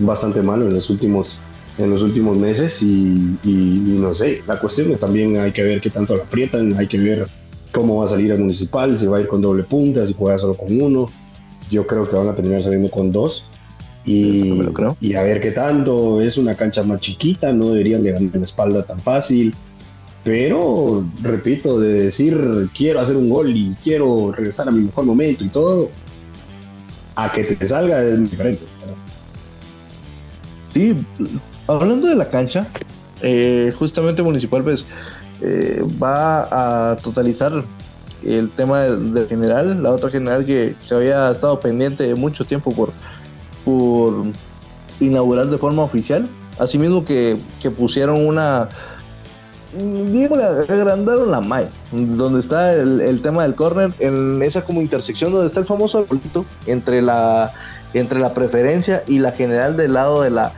[0.00, 1.38] bastante malo en los últimos
[1.78, 5.90] en los últimos meses y, no sé, la cuestión es también hay que ver qué
[5.90, 7.28] tanto lo aprietan, hay que ver
[7.72, 10.38] cómo va a salir el municipal, si va a ir con doble punta, si juega
[10.38, 11.08] solo con uno.
[11.70, 13.44] Yo creo que van a terminar saliendo con dos.
[14.04, 14.62] Y,
[15.00, 18.44] y a ver qué tanto, es una cancha más chiquita, no deberían de ganar la
[18.44, 19.54] espalda tan fácil.
[20.24, 25.44] Pero, repito, de decir quiero hacer un gol y quiero regresar a mi mejor momento
[25.44, 25.90] y todo,
[27.14, 28.62] a que te salga es diferente.
[30.72, 30.96] Sí,
[31.68, 32.66] Hablando de la cancha,
[33.20, 34.86] eh, justamente Municipal pues,
[35.42, 37.62] eh, va a totalizar
[38.24, 42.90] el tema de, general, la otra general que, había estado pendiente de mucho tiempo por,
[43.66, 44.14] por
[44.98, 46.26] inaugurar de forma oficial.
[46.58, 48.70] Asimismo que, que pusieron una,
[49.76, 55.48] le agrandaron la malla, donde está el, tema del corner, en esa como intersección donde
[55.48, 57.52] está el famoso arbolito entre la,
[57.92, 60.52] entre la preferencia y la general del lado de la,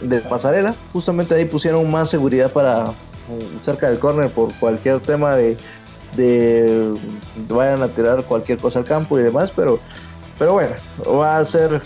[0.00, 0.74] de pasarela.
[0.92, 5.56] Justamente ahí pusieron más seguridad para mm, cerca del córner por cualquier tema de,
[6.16, 6.94] de
[7.48, 9.78] vayan a tirar cualquier cosa al campo y demás, pero,
[10.38, 10.74] pero bueno,
[11.18, 11.80] va a ser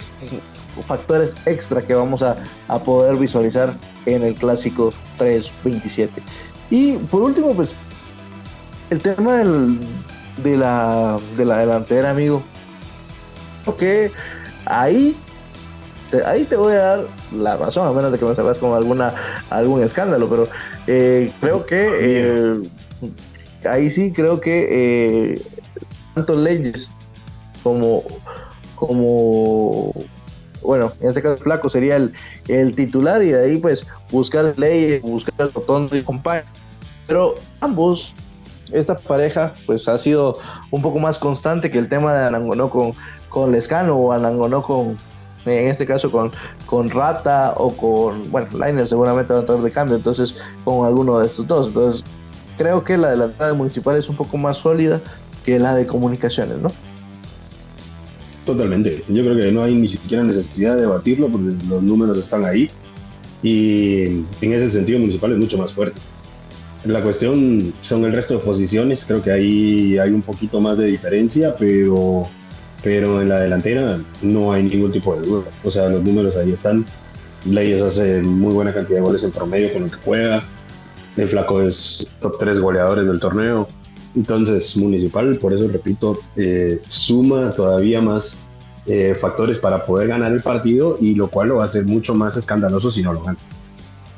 [0.87, 2.37] factores extra que vamos a,
[2.85, 3.75] poder visualizar
[4.07, 6.23] en el clásico 327.
[6.71, 7.75] Y por último, pues
[8.91, 9.81] el tema del,
[10.43, 12.43] de, la, de la delantera, amigo.
[13.79, 14.13] que
[14.67, 15.17] ahí
[16.25, 19.15] ahí te voy a dar la razón, a menos de que me salgas con alguna,
[19.51, 20.49] algún escándalo, pero
[20.87, 22.63] eh, creo que eh,
[23.69, 25.43] ahí sí creo que eh,
[26.15, 26.89] tanto leyes
[27.63, 28.03] como,
[28.75, 29.93] como
[30.63, 32.13] bueno, en este caso Flaco sería el,
[32.49, 36.47] el titular y de ahí pues buscar leyes, buscar el botón de compañero.
[37.07, 38.15] Pero ambos,
[38.73, 40.39] esta pareja pues ha sido
[40.71, 42.95] un poco más constante que el tema de Anangonó con,
[43.29, 44.99] con Lescano o Anangonó con,
[45.47, 46.33] en este caso con,
[46.67, 51.19] con Rata o con, bueno, Liner seguramente va a entrar de cambio, entonces con alguno
[51.19, 51.69] de estos dos.
[51.69, 52.05] Entonces
[52.59, 55.01] creo que la delantada municipal es un poco más sólida
[55.45, 56.71] que la de comunicaciones, ¿no?
[58.45, 59.05] Totalmente.
[59.09, 62.71] Yo creo que no hay ni siquiera necesidad de debatirlo porque los números están ahí
[63.43, 66.01] y en ese sentido municipal es mucho más fuerte.
[66.85, 70.87] La cuestión son el resto de posiciones, creo que ahí hay un poquito más de
[70.87, 72.27] diferencia, pero
[72.83, 75.45] pero en la delantera no hay ningún tipo de duda.
[75.65, 76.87] O sea, los números ahí están.
[77.45, 80.45] Leyes hace muy buena cantidad de goles en promedio con lo que juega.
[81.17, 83.67] El Flaco es top 3 goleadores del torneo.
[84.15, 88.39] Entonces, Municipal, por eso repito, eh, suma todavía más
[88.87, 92.91] eh, factores para poder ganar el partido y lo cual lo hacer mucho más escandaloso
[92.91, 93.39] si no lo gana.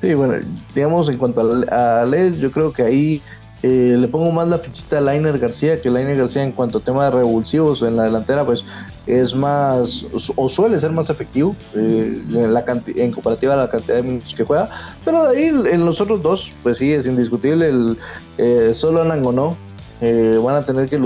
[0.00, 0.34] Sí, bueno,
[0.74, 3.22] digamos en cuanto a, a Leyes, yo creo que ahí
[3.62, 6.80] eh, le pongo más la fichita a Lainer García, que Lainer García en cuanto a
[6.80, 8.64] tema de revulsivos en la delantera, pues
[9.06, 10.04] es más,
[10.36, 12.64] o suele ser más efectivo eh, en, la
[12.96, 14.68] en comparativa a la cantidad de minutos que juega.
[15.04, 17.68] Pero de ahí en los otros dos, pues sí, es indiscutible.
[17.68, 17.98] El,
[18.38, 19.56] eh, solo Nangonó
[20.00, 21.00] eh, van a tener que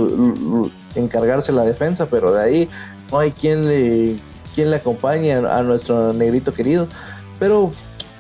[0.95, 2.69] encargarse la defensa, pero de ahí
[3.11, 4.17] no hay quien le,
[4.55, 6.89] quien le acompañe a, a nuestro negrito querido.
[7.39, 7.71] Pero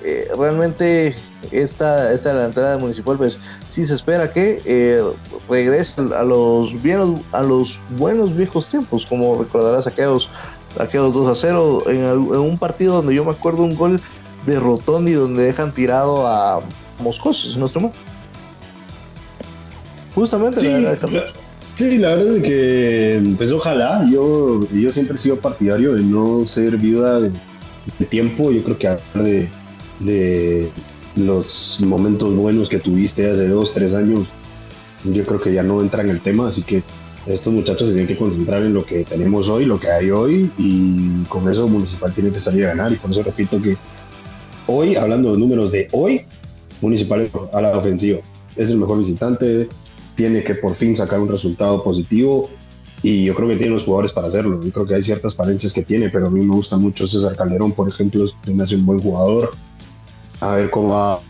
[0.08, 1.16] eh, realmente
[1.50, 5.02] esta, esta delantera de Municipal, pues sí se espera que eh,
[5.48, 10.30] regrese a los, bien, a los buenos viejos tiempos, como recordarás aquellos,
[10.78, 14.00] aquellos 2 a 0, en, un partido donde yo me acuerdo un gol
[14.46, 16.60] de Rotondi donde dejan tirado a
[17.00, 17.90] Moscoso, si no estoy
[20.14, 20.60] Justamente.
[20.60, 20.96] Sí, la,
[21.74, 26.46] sí, la verdad es que, pues ojalá, yo, yo siempre he sido partidario de no
[26.46, 27.32] ser viuda de,
[28.08, 29.50] tiempo, yo creo que hablar de
[30.00, 30.70] de
[31.14, 34.28] los momentos buenos que tuviste hace dos, tres años,
[35.04, 36.82] yo creo que ya no entra en el tema, así que
[37.26, 40.50] estos muchachos se tienen que concentrar en lo que tenemos hoy, lo que hay hoy,
[40.58, 43.76] y con eso Municipal tiene que salir a ganar, y por eso repito que
[44.66, 46.22] hoy, hablando de números de hoy,
[46.80, 48.18] Municipal a la ofensiva.
[48.54, 49.68] Es el mejor visitante,
[50.14, 52.50] tiene que por fin sacar un resultado positivo
[53.02, 54.60] y yo creo que tiene los jugadores para hacerlo.
[54.62, 57.36] Yo creo que hay ciertas falencias que tiene, pero a mí me gusta mucho César
[57.36, 59.52] Calderón, por ejemplo, me hace un buen jugador.
[60.46, 61.20] A ver cómo va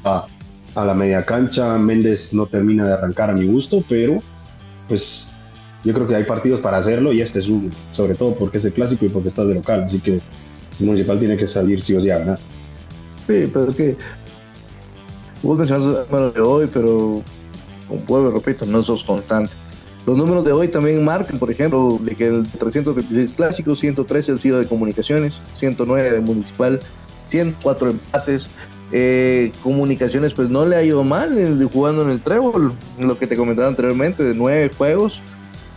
[0.74, 1.78] a, la media cancha.
[1.78, 4.22] Méndez no termina de arrancar a mi gusto, pero
[4.88, 5.32] pues
[5.84, 8.64] yo creo que hay partidos para hacerlo y este es uno, sobre todo porque es
[8.66, 10.22] el clásico y porque estás de local, así que el
[10.86, 12.38] Municipal tiene que salir sí o sí a ganar.
[13.26, 13.96] Sí, pero es que
[15.42, 17.22] vos mencionas los números de hoy, pero
[17.88, 19.52] como vuelvo repito, no sos constante.
[20.06, 24.40] Los números de hoy también marcan, por ejemplo, de que el 326 clásicos, 113 el
[24.40, 26.80] sido de comunicaciones, 109 de municipal,
[27.24, 28.46] 104 empates.
[28.92, 33.36] Eh, comunicaciones, pues no le ha ido mal jugando en el trébol, lo que te
[33.36, 35.20] comentaba anteriormente, de nueve juegos,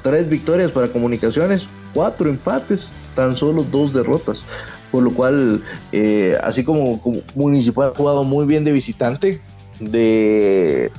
[0.03, 4.43] tres victorias para comunicaciones, cuatro empates, tan solo dos derrotas.
[4.91, 6.99] Por lo cual, eh, así como,
[7.35, 9.41] Municipal ha jugado muy bien de visitante,
[9.79, 10.91] de,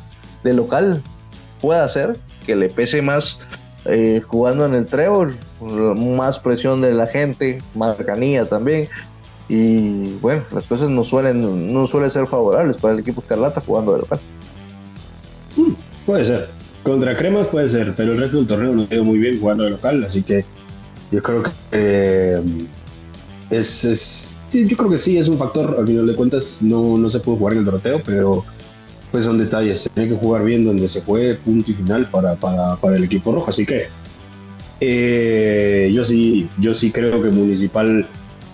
[0.42, 1.02] de local,
[1.60, 3.40] puede hacer que le pese más
[3.84, 5.36] eh, jugando en el trébol,
[5.96, 8.88] más presión de la gente, más cercanía también.
[9.50, 13.94] Y bueno, las cosas no suelen, no suelen ser favorables para el equipo Escarlata jugando
[13.94, 14.20] de local.
[15.56, 15.72] Mm,
[16.06, 16.48] puede ser.
[16.84, 19.70] Contra Cremas puede ser, pero el resto del torneo no ha muy bien jugando de
[19.70, 20.44] local, así que
[21.10, 22.40] yo creo que eh,
[23.50, 27.18] es, yo creo que sí es un factor, al final de cuentas no, no se
[27.18, 28.44] puede jugar en el doroteo, pero
[29.10, 32.76] pues son detalles, tiene que jugar bien donde se juegue, punto y final para, para,
[32.76, 33.88] para el equipo rojo, así que
[34.78, 38.06] eh, yo sí, yo sí creo que Municipal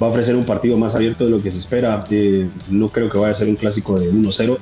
[0.03, 3.09] va a ofrecer un partido más abierto de lo que se espera, eh, no creo
[3.09, 4.59] que vaya a ser un clásico de 1-0,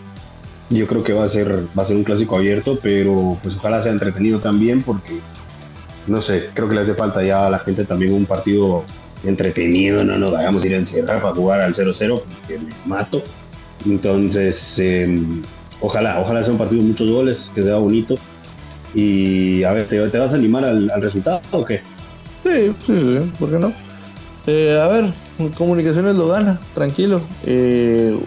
[0.71, 3.83] yo creo que va a ser, va a ser un clásico abierto, pero pues ojalá
[3.83, 5.21] sea entretenido también porque,
[6.07, 8.85] no sé, creo que le hace falta ya a la gente también un partido
[9.25, 13.23] entretenido, no nos vayamos a ir a encerrar para jugar al 0-0 porque me mato.
[13.87, 15.43] Entonces, em,
[15.81, 18.17] ojalá, ojalá sea un partido de muchos goles, que sea bonito.
[18.95, 21.83] Y a ver, ¿te, vas a animar al, resultado o qué?
[22.43, 23.84] Sí, sí, sí, ¿por qué no?
[24.47, 25.15] Eh, a ver,
[25.57, 27.21] Comunicaciones lo gana, tranquilo.
[27.45, 28.19] Eh,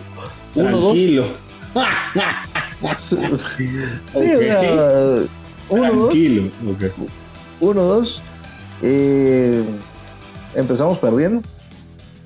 [0.53, 1.25] tranquilo.
[1.25, 1.33] sí,
[5.69, 6.49] uno, Tranquilo.
[6.61, 6.91] Dos,
[7.59, 8.21] Uno, dos.
[8.81, 9.63] Eh,
[10.55, 11.41] empezamos perdiendo.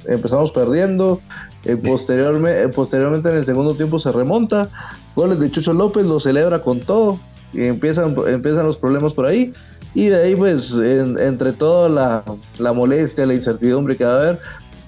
[0.05, 1.21] Empezamos perdiendo.
[1.65, 4.67] Eh, posteriormente, eh, posteriormente en el segundo tiempo se remonta.
[5.15, 7.19] Goles de Chucho López, lo celebra con todo.
[7.53, 9.51] Y empiezan, empiezan los problemas por ahí.
[9.93, 12.23] Y de ahí, pues, entre toda la,
[12.59, 14.39] la, molestia, la incertidumbre que va a haber,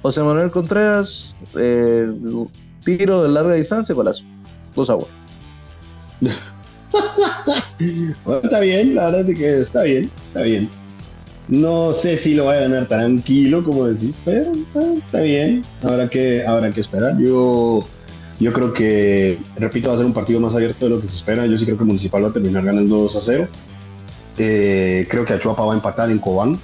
[0.02, 1.36] José Manuel Contreras,
[2.86, 4.24] tiro de larga distancia, golazo.
[4.76, 5.08] 2 a 1.
[8.26, 10.70] bueno, está bien, la verdad es que está bien, está bien.
[11.48, 15.64] No sé si lo va a ganar tranquilo, como decís, pero ah, está bien.
[15.82, 17.18] Habrá que, habrá que esperar.
[17.18, 17.86] Yo,
[18.40, 21.18] yo creo que, repito, va a ser un partido más abierto de lo que se
[21.18, 21.46] espera.
[21.46, 23.48] Yo sí creo que Municipal va a terminar ganando 2 a 0.
[24.38, 26.60] Eh, creo que Achuapa va a empatar en Cobán.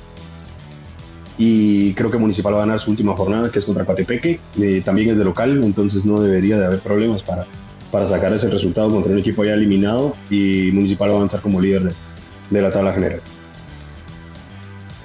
[1.38, 4.40] Y creo que Municipal va a ganar su última jornada, que es contra Coatepeque.
[4.60, 7.46] Eh, también es de local, entonces no debería de haber problemas para,
[7.92, 11.60] para sacar ese resultado contra un equipo ya eliminado y Municipal va a avanzar como
[11.60, 11.96] líder
[12.50, 13.22] de, la tabla general.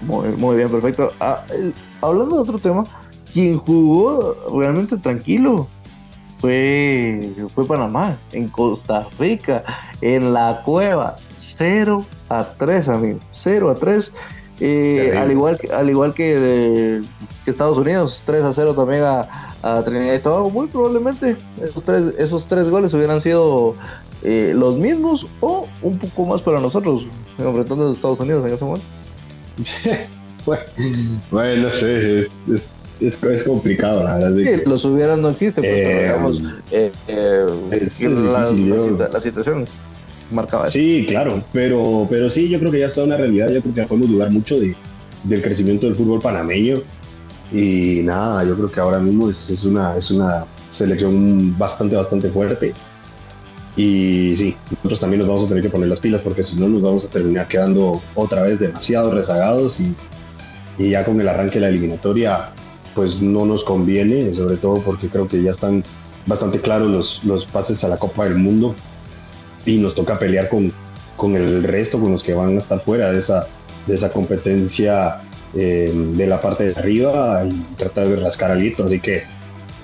[0.02, 1.12] Muy, bien, perfecto.
[1.20, 1.44] Ah,
[2.02, 2.84] hablando de otro tema,
[3.32, 5.66] quien jugó realmente tranquilo
[6.40, 9.64] fue, fue Panamá, en Costa Rica,
[10.02, 11.16] en la cueva.
[11.56, 13.18] 0 a 3, amigo.
[13.30, 14.12] 0 a 3.
[14.60, 17.02] Eh, al igual que, al igual que,
[17.44, 19.28] Estados Unidos, 3 a 0 también a,
[19.62, 20.50] a, Trinidad y Tobago.
[20.50, 23.74] Muy probablemente esos tres, esos tres goles hubieran sido
[24.22, 27.06] eh, los mismos o un poco más para nosotros,
[27.38, 28.86] enfrentando a Estados Unidos en ese momento.
[31.30, 32.70] bueno, no sé, es, es,
[33.22, 34.36] es, complicado, la verdad.
[34.36, 35.70] Sí, los hubieran no existe, pues,
[36.70, 39.66] eh, digamos, la, la situación
[40.30, 43.74] marcaba Sí, claro, pero, pero sí, yo creo que ya está una realidad, yo creo
[43.74, 44.74] que ya podemos dudar mucho de,
[45.24, 46.82] del crecimiento del fútbol panameño.
[47.52, 52.72] Y nada, yo creo que ahora mismo es, una, es una selección bastante, bastante fuerte.
[53.76, 56.68] Y sí, nosotros también nos vamos a tener que poner las pilas porque si no
[56.68, 59.80] nos vamos a terminar quedando otra vez demasiado rezagados.
[59.80, 59.94] Y,
[60.78, 62.50] y ya con el arranque de la eliminatoria
[62.94, 65.82] pues no nos conviene, sobre todo porque creo que ya están
[66.26, 68.74] bastante claros los, los pases a la Copa del Mundo
[69.66, 70.72] y nos toca pelear con,
[71.16, 73.46] con el resto, con los que van a estar fuera de esa,
[73.86, 75.20] de esa competencia
[75.54, 78.84] eh, de la parte de arriba y tratar de rascar al hito.
[78.84, 79.24] Así que,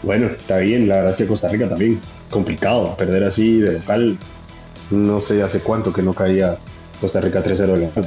[0.02, 0.88] bueno, está bien.
[0.88, 2.00] La verdad es que Costa Rica también
[2.30, 2.96] complicado.
[2.96, 4.18] Perder así de local,
[4.90, 6.58] no sé hace cuánto que no caía
[7.00, 8.04] Costa Rica 3-0 de local.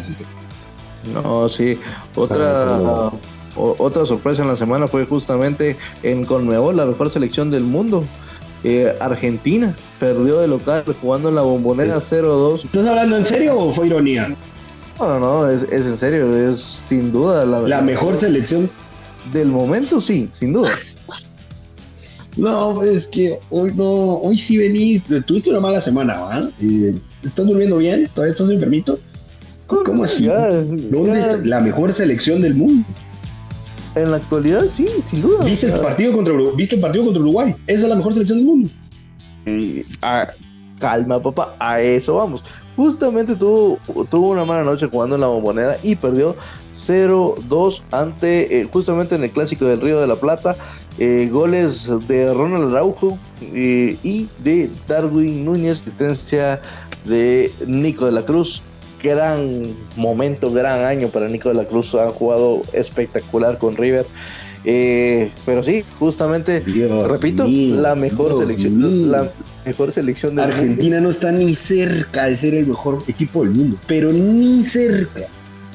[1.13, 1.77] No, sí.
[2.15, 3.11] Otra,
[3.55, 8.05] otra sorpresa en la semana fue justamente en Conmebol, la mejor selección del mundo
[8.63, 12.65] Eh, Argentina perdió de local jugando en la bombonera 0-2.
[12.65, 14.33] ¿Estás hablando en serio o fue ironía?
[14.99, 18.69] No, no, no, es, es en serio, es sin duda la, La mejor selección.
[19.33, 20.71] del momento, sí, sin duda.
[22.35, 26.49] No, es que hoy no, hoy sí venís, tuviste una mala semana, ¿va?
[26.59, 28.09] Eh, ¿Estás durmiendo bien?
[28.13, 28.99] ¿Todavía estás enfermito?
[29.67, 30.25] ¿Cómo así?
[30.25, 32.85] ¿Dónde está la mejor selección del mundo?
[33.95, 35.45] En la actualidad, sí, sin duda.
[35.45, 36.53] ¿Viste el O sea, partido contra Uruguay?
[36.57, 37.55] ¿Viste el partido contra Uruguay?
[37.67, 38.69] Esa es la mejor selección del mundo.
[39.45, 40.27] Y, ah,
[40.79, 42.43] calma, papá, a eso vamos.
[42.75, 43.77] Justamente tuvo,
[44.09, 46.35] tuvo una mala noche jugando en la bombonera y perdió
[46.73, 50.55] 0-2 ante, eh, justamente en el clásico del Río de la Plata,
[50.97, 56.59] eh, goles de Ronald Araujo eh, y de Darwin Núñez, asistencia
[57.05, 58.63] de Nico de la Cruz.
[59.03, 59.61] Gran
[59.97, 61.93] momento, gran año para Nico de la Cruz.
[61.95, 64.05] Ha jugado espectacular con River.
[64.65, 69.07] Eh, pero sí, justamente Dios Repito, mío, la mejor Dios selección, mío.
[69.11, 69.29] la
[69.65, 70.61] mejor selección del mundo.
[70.61, 75.21] Argentina no está ni cerca de ser el mejor equipo del mundo, pero ni cerca.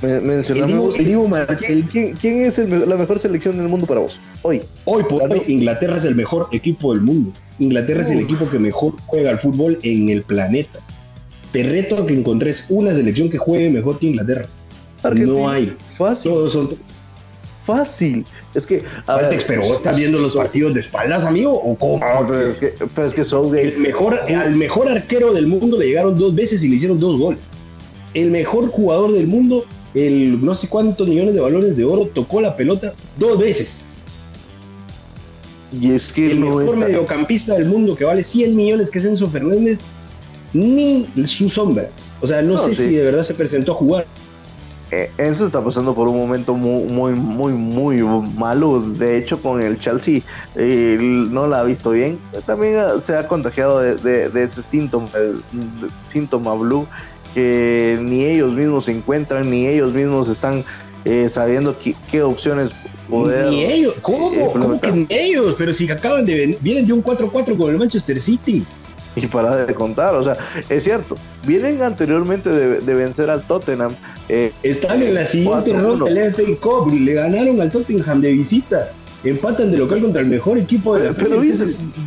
[0.01, 4.19] Me- El Mar- ¿quién, quién- quién es el la mejor selección del mundo para vos?
[4.43, 4.63] Hoy.
[4.85, 7.33] hoy por hoy, Inglaterra es el mejor equipo del mundo.
[7.59, 10.79] Inglaterra es el equipo que mejor juega al fútbol en el planeta.
[11.53, 14.47] Te reto a que encontres una selección que juegue mejor que Inglaterra.
[15.03, 15.39] Argentina.
[15.39, 15.75] No hay.
[15.91, 16.71] Fácil, Todos son.
[17.65, 18.25] fácil.
[18.55, 18.83] Es que.
[19.07, 22.01] a ver, pero vos estás viendo los partidos de espaldas, amigo, o cómo?
[22.03, 23.69] Ah, pero es que, pero es que Southgate.
[23.69, 27.19] El mejor, al mejor arquero del mundo le llegaron dos veces y le hicieron dos
[27.19, 27.41] goles.
[28.15, 32.41] El mejor jugador del mundo, el no sé cuántos millones de balones de oro, tocó
[32.41, 33.85] la pelota dos veces.
[35.71, 38.99] Y es que El no mejor está- mediocampista del mundo que vale 100 millones, que
[38.99, 39.81] es Enzo Fernández,
[40.53, 41.89] ni su sombra.
[42.21, 42.85] O sea, no, No, sé sí.
[42.89, 44.07] si de verdad se presentó a jugar.
[44.91, 48.03] Eh, Enzo está pasando por un momento muy, muy, muy, muy
[48.37, 48.81] malo.
[48.81, 50.23] De hecho, con el Chelsea
[50.57, 52.19] eh, no la ha visto bien.
[52.47, 56.87] También ah, se ha contagiado de, de- de ese síntoma, el, de- síntoma blue,
[57.35, 60.65] que ni ellos mismos se encuentran, ni ellos mismos están
[61.05, 62.71] eh, sabiendo qué, qué opciones
[63.11, 63.51] poder.
[63.51, 63.95] Ni ellos.
[64.01, 64.33] ¿Cómo?
[64.33, 65.55] eh, ¿Cómo que ni ellos?
[65.59, 68.65] Pero si acaban de ven- vienen de un 4-4 con el Manchester City.
[69.23, 70.37] Y para de contar, o sea,
[70.69, 73.95] es cierto, vienen anteriormente de, de vencer al Tottenham.
[74.29, 75.81] eh, Están en la siguiente 4-1.
[75.83, 76.93] ronda del FA Cup.
[76.93, 78.91] Le ganaron al Tottenham de visita.
[79.25, 81.67] Empatan de local contra el mejor equipo de la Pero viste,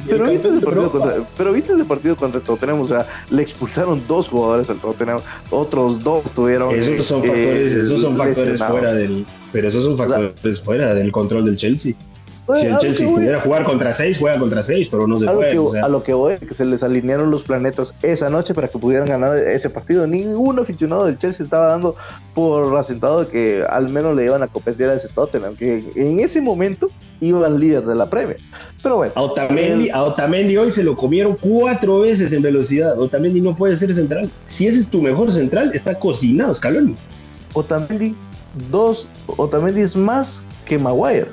[0.09, 3.41] pero viste ese partido contra, pero viste ese partido contra el Tottenham, o sea, le
[3.41, 8.63] expulsaron dos jugadores al Tottenham, otros dos tuvieron Esos son eh, factores, esos son factores
[8.63, 9.25] fuera del.
[9.51, 11.95] Pero esos son factores fuera del control del Chelsea.
[12.51, 15.31] Oye, Si el Chelsea pudiera jugar contra seis, juega contra seis, pero no se a
[15.31, 15.51] lo puede.
[15.51, 15.85] que, o sea.
[15.85, 19.07] a lo que voy, que se les alinearon los planetas esa noche para que pudieran
[19.07, 20.05] ganar ese partido.
[20.07, 21.95] Ningún aficionado del Chelsea estaba dando
[22.33, 26.19] por asentado de que al menos le iban a competir a ese Tottenham, que en
[26.19, 26.89] ese momento
[27.21, 28.37] iban líder de la Premier.
[28.81, 32.99] Pero bueno, A Otamendi, a Otamendi hoy se lo comieron cuatro veces en velocidad.
[32.99, 34.29] Otamendi no puede ser central.
[34.47, 36.95] Si ese es tu mejor central, está cocinado, Scaloni.
[37.53, 38.15] Otamendi,
[38.69, 41.27] dos, Otamendi es más que Maguire.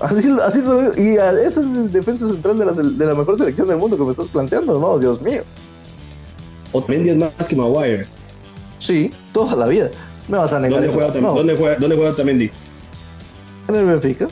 [0.00, 0.92] Así, así lo digo.
[0.96, 3.96] Y a- ese es el defensa central de la, de la mejor selección del mundo
[3.96, 4.98] que me estás planteando, ¿no?
[4.98, 5.42] Dios mío.
[6.72, 8.06] Otamendi es más que Maguire.
[8.78, 9.90] Sí, toda la vida.
[10.28, 10.98] Me vas a negar ¿Dónde eso.
[10.98, 12.50] juega, No, ¿dónde, juega, ¿Dónde juega Otamendi?
[13.68, 14.28] en el Benfica.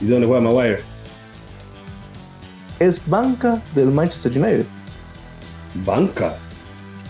[0.00, 0.80] ¿Y dónde juega Maguire?
[2.78, 4.66] Es banca del Manchester United.
[5.84, 6.36] Banca.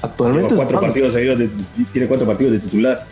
[0.03, 0.87] Actualmente es cuatro banca.
[0.89, 1.51] partidos seguidos, de-
[1.93, 3.07] tiene cuatro partidos de titular.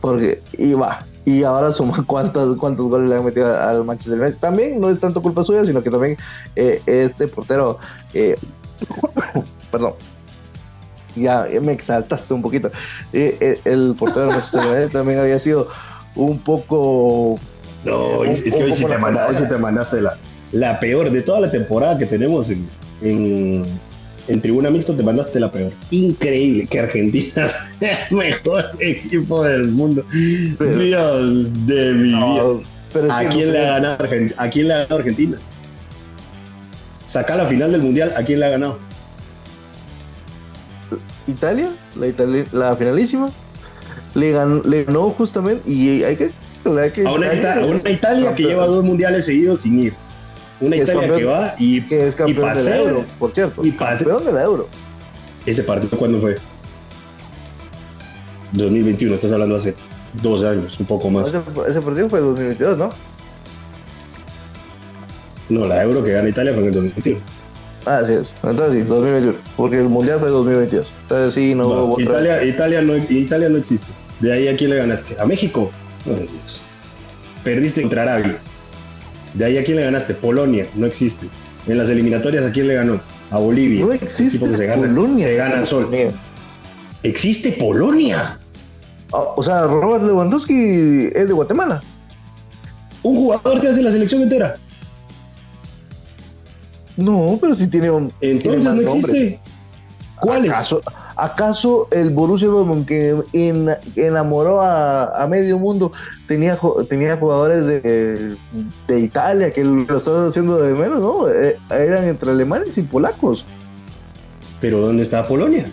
[0.00, 1.00] Porque, y va.
[1.24, 4.38] Y ahora suma cuántos, cuántos goles le han metido al Manchester United.
[4.38, 6.16] También no es tanto culpa suya, sino que también
[6.56, 7.78] eh, este portero.
[8.14, 8.36] eh,
[9.70, 9.92] perdón.
[11.16, 12.70] Ya me exaltaste un poquito.
[13.12, 15.68] Eh, eh, el portero del Manchester United también había sido
[16.14, 17.38] un poco.
[17.84, 20.16] No, es, que hoy sí, te manda- hoy sí te mandaste la,
[20.52, 22.68] la peor de toda la temporada que tenemos en,
[23.02, 23.64] en,
[24.28, 25.72] en Tribuna Mixto, te mandaste la peor.
[25.90, 27.48] Increíble que Argentina
[27.78, 30.04] sea el mejor equipo del mundo.
[30.58, 32.18] Pero- Dios de mi vida.
[32.20, 32.60] No,
[33.10, 35.36] ¿A quién, le ha ganado Argen- ¿A quién le ha ganado Argentina?
[37.06, 38.78] Saca la final del Mundial, ¿a quién le ha ganado?
[41.26, 41.68] Italia,
[41.98, 43.30] la, itali- la finalísima,
[44.14, 45.70] le ganó, le ganó justamente.
[45.70, 46.30] Y hay que.
[46.80, 49.60] hay que- A una, hay Ita- que- a una Italia que lleva dos mundiales seguidos
[49.62, 49.92] sin ir.
[50.60, 53.32] Una Que Italia que va y Que es campeón pa' de la ser- Euro, por
[53.32, 53.64] cierto.
[53.64, 54.68] y pa' ser- campeón de la Euro.
[55.46, 56.36] ese partido cuándo fue?
[58.52, 59.74] 2021, estás hablando hace
[60.22, 61.28] dos años, un poco más.
[61.28, 61.38] Ese,
[61.68, 62.90] ese partido fue 2022, ¿no?
[65.48, 67.20] No, la Euro que gana Italia fue en el 2021.
[67.86, 68.32] Ah, así es.
[68.42, 69.38] Entonces sí, 2021.
[69.56, 70.86] Porque el mundial fue 2022.
[71.02, 73.86] Entonces sí, no, No, hubo otra- Italia, Italia, no, Italia no existe.
[74.20, 75.16] De ahí a quién le ganaste?
[75.18, 75.70] ¿A México?
[76.04, 76.62] No, Dios.
[77.44, 78.38] Perdiste contra Arabia.
[79.38, 80.14] De ahí a quién le ganaste?
[80.14, 81.28] Polonia, no existe.
[81.68, 83.00] En las eliminatorias, ¿a quién le ganó?
[83.30, 83.84] A Bolivia.
[83.84, 85.24] No existe que se gana, Polonia.
[85.26, 85.88] se gana sol.
[87.04, 88.36] ¿Existe Polonia?
[89.12, 91.80] Ah, O sea, Robert Lewandowski es de Guatemala.
[93.04, 94.54] Un jugador que hace la selección entera.
[96.96, 98.12] No, pero sí tiene un.
[98.20, 99.38] Entonces no existe.
[99.38, 99.48] ¿Cuál
[100.44, 100.50] es?
[100.50, 100.80] ¿Acaso,
[101.16, 105.92] ¿Acaso el Borussia Dortmund que en- enamoró a, a medio mundo
[106.26, 108.36] tenía, ju- tenía jugadores de,
[108.86, 111.28] de Italia que lo estaban haciendo de menos, ¿no?
[111.28, 113.44] Eh, eran entre alemanes y polacos.
[114.60, 115.70] Pero ¿dónde está Polonia?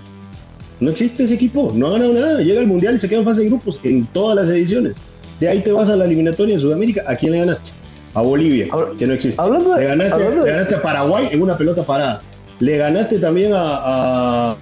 [0.80, 2.40] No existe ese equipo, no ha ganado nada.
[2.42, 4.96] Llega al Mundial y se queda en fase de grupos en todas las ediciones.
[5.40, 7.04] De ahí te vas a la eliminatoria en Sudamérica.
[7.08, 7.72] ¿A quién le ganaste?
[8.14, 8.68] A Bolivia,
[8.98, 9.42] que no existe.
[9.42, 12.22] hablando de- le, ganaste, hablando de- le ganaste a Paraguay en una pelota parada.
[12.60, 13.60] Le ganaste también a...
[13.62, 14.58] a,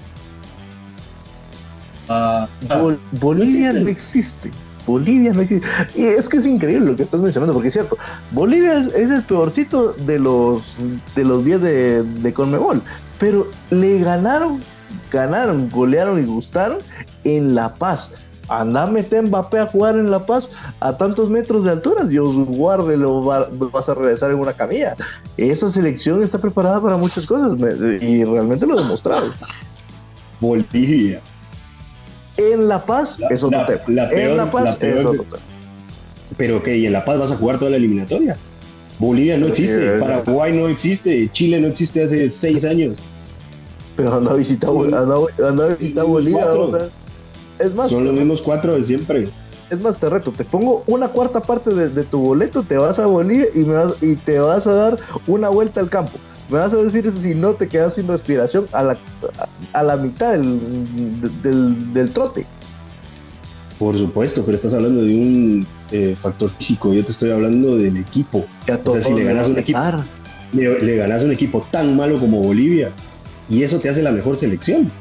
[2.09, 4.51] a- a- Bol- Bolivia no existe.
[4.85, 5.65] Bolivia no existe.
[5.95, 7.97] Y es que es increíble lo que estás mencionando, porque es cierto,
[8.31, 10.75] Bolivia es, es el peorcito de los
[11.15, 12.81] de los 10 de, de Conmebol,
[13.19, 14.59] pero le ganaron,
[15.11, 16.79] ganaron, golearon y gustaron
[17.23, 18.11] en La Paz.
[18.49, 20.49] Anda, mete a Mbappé a jugar en La Paz
[20.81, 22.03] a tantos metros de altura.
[22.03, 24.95] Dios guarde, lo va- vas a regresar en una camilla.
[25.37, 27.53] Esa selección está preparada para muchas cosas
[28.01, 29.31] y realmente lo demostraron.
[30.39, 31.21] Bolivia.
[32.37, 33.81] En La Paz La- es otro la- tema.
[33.87, 35.37] la peor- en La Paz peor es otro tema.
[36.37, 38.37] Pero ok, y en La Paz vas a jugar toda la eliminatoria.
[38.99, 42.97] Bolivia no existe, es- Paraguay no existe, Chile no existe hace seis años.
[43.95, 45.15] Pero anda a visitar, anda,
[45.47, 46.41] anda a visitar Bolivia.
[46.43, 46.63] cuatro.
[46.67, 46.87] o sea,
[47.59, 49.27] es más, Son los mismos cuatro de siempre.
[49.69, 52.99] es más, te reto, te pongo una cuarta parte de, de tu boleto, te vas
[52.99, 56.17] a Bolivia y, me vas, y te vas a dar una vuelta al campo.
[56.49, 58.97] Me vas a decir si no te quedas sin respiración a la,
[59.73, 60.61] a, a la mitad del,
[61.41, 62.45] del, del trote.
[63.79, 67.97] Por supuesto, pero estás hablando de un eh, factor físico, yo te estoy hablando del
[67.97, 68.45] equipo.
[68.85, 69.79] O sea, si le ganas un equipo-.
[70.51, 72.91] Le, le ganas un equipo tan malo como Bolivia
[73.49, 74.91] y eso te hace la mejor selección.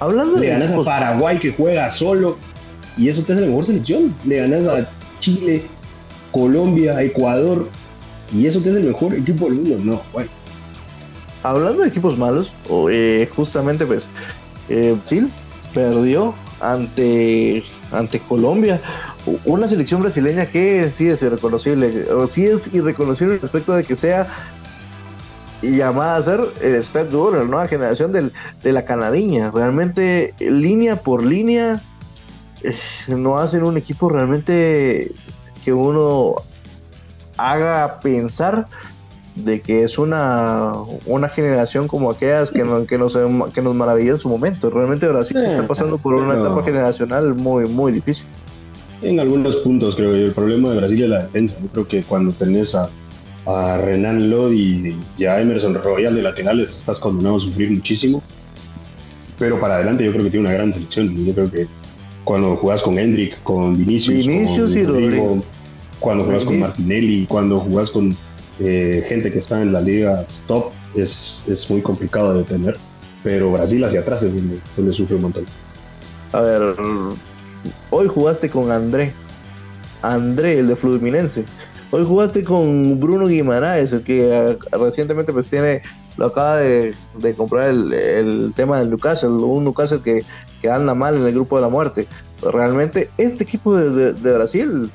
[0.00, 2.38] Hablando Le de ganas a Paraguay que juega solo
[2.96, 4.14] y eso te hace la mejor selección.
[4.24, 4.88] Le ganas a
[5.20, 5.62] Chile,
[6.32, 7.68] Colombia, Ecuador
[8.32, 9.78] y eso te hace el mejor equipo del mundo.
[9.82, 10.30] No, bueno.
[11.42, 14.08] hablando de equipos malos, o, eh, justamente pues
[14.68, 15.32] eh, Brasil
[15.74, 18.80] perdió ante, ante Colombia,
[19.44, 24.26] una selección brasileña que sí es irreconocible, o sí es irreconocible respecto de que sea
[25.62, 28.32] llamada a ser el Step Duro, la nueva generación del,
[28.62, 29.50] de la canadiña.
[29.50, 31.82] Realmente, línea por línea,
[32.62, 32.74] eh,
[33.08, 35.12] no hacen un equipo realmente
[35.64, 36.36] que uno
[37.36, 38.66] haga pensar
[39.36, 40.72] de que es una,
[41.06, 43.16] una generación como aquellas que, no- que, nos,
[43.54, 44.68] que nos maravilló en su momento.
[44.70, 48.26] Realmente Brasil está pasando por una etapa generacional muy, muy difícil.
[49.00, 50.26] En algunos puntos creo yo.
[50.26, 51.56] El problema de Brasil es la defensa.
[51.62, 52.88] Yo creo que cuando tenés a,
[53.48, 58.22] a Renan Lodi y a Emerson Royal de laterales estás condenado a sufrir muchísimo.
[59.38, 61.24] Pero para adelante yo creo que tiene una gran selección.
[61.24, 61.66] Yo creo que
[62.24, 65.44] cuando jugás con Hendrik, con Vinicius, Vinicius con y Rodrigo.
[65.98, 66.60] cuando jugás con.
[66.60, 68.14] Martinelli, cuando jugás con
[68.60, 72.76] eh, gente que está en la liga top, es, es muy complicado de detener.
[73.22, 75.46] Pero Brasil hacia atrás es donde, donde sufre un montón.
[76.32, 76.74] A ver,
[77.88, 79.14] hoy jugaste con André.
[80.02, 81.44] André, el de Fluminense.
[81.90, 85.80] Hoy jugaste con Bruno Guimaraes, que eh, recientemente pues tiene,
[86.18, 86.94] lo acaba de,
[87.36, 90.22] comprar el, tema del Newcastle, un Newcastle que,
[90.60, 92.06] que anda mal en el grupo de la muerte.
[92.42, 94.90] Realmente este equipo de, de- Brasil,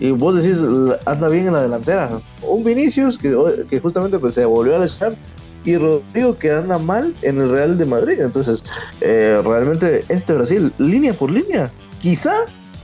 [0.00, 0.58] y vos decís,
[1.06, 2.10] anda bien en la delantera.
[2.42, 5.16] Un Vinicius que, que justamente pues se volvió a lesionar
[5.64, 8.20] y Rodrigo que anda mal en el Real de Madrid.
[8.20, 8.64] Entonces,
[9.00, 11.70] eh, realmente este Brasil, línea por línea,
[12.00, 12.32] quizá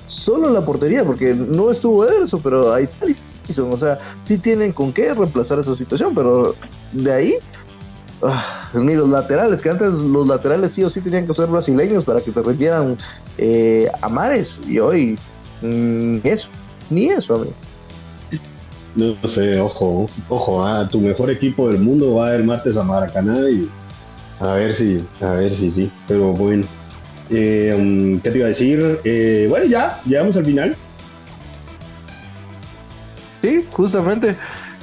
[0.06, 3.06] solo la portería, porque no estuvo Ederson, pero ahí está
[3.56, 6.54] O sea, sí tienen con qué reemplazar esa situación, pero
[6.92, 7.34] de ahí,
[8.22, 12.04] ah, ni los laterales, que antes los laterales sí o sí tenían que ser brasileños
[12.04, 12.98] para que te rendieran
[13.38, 15.18] eh, a mares, y hoy
[15.62, 16.48] mm, eso,
[16.90, 17.54] ni eso, amigo.
[18.94, 23.48] No sé, ojo, ojo, ah, tu mejor equipo del mundo va el martes a Maracaná
[23.48, 23.70] y
[24.40, 26.66] a ver si, a ver si sí, pero bueno.
[27.30, 29.00] Eh, um, ¿Qué te iba a decir?
[29.04, 30.76] Eh, bueno, ya, llegamos al final.
[33.42, 34.36] Sí, justamente.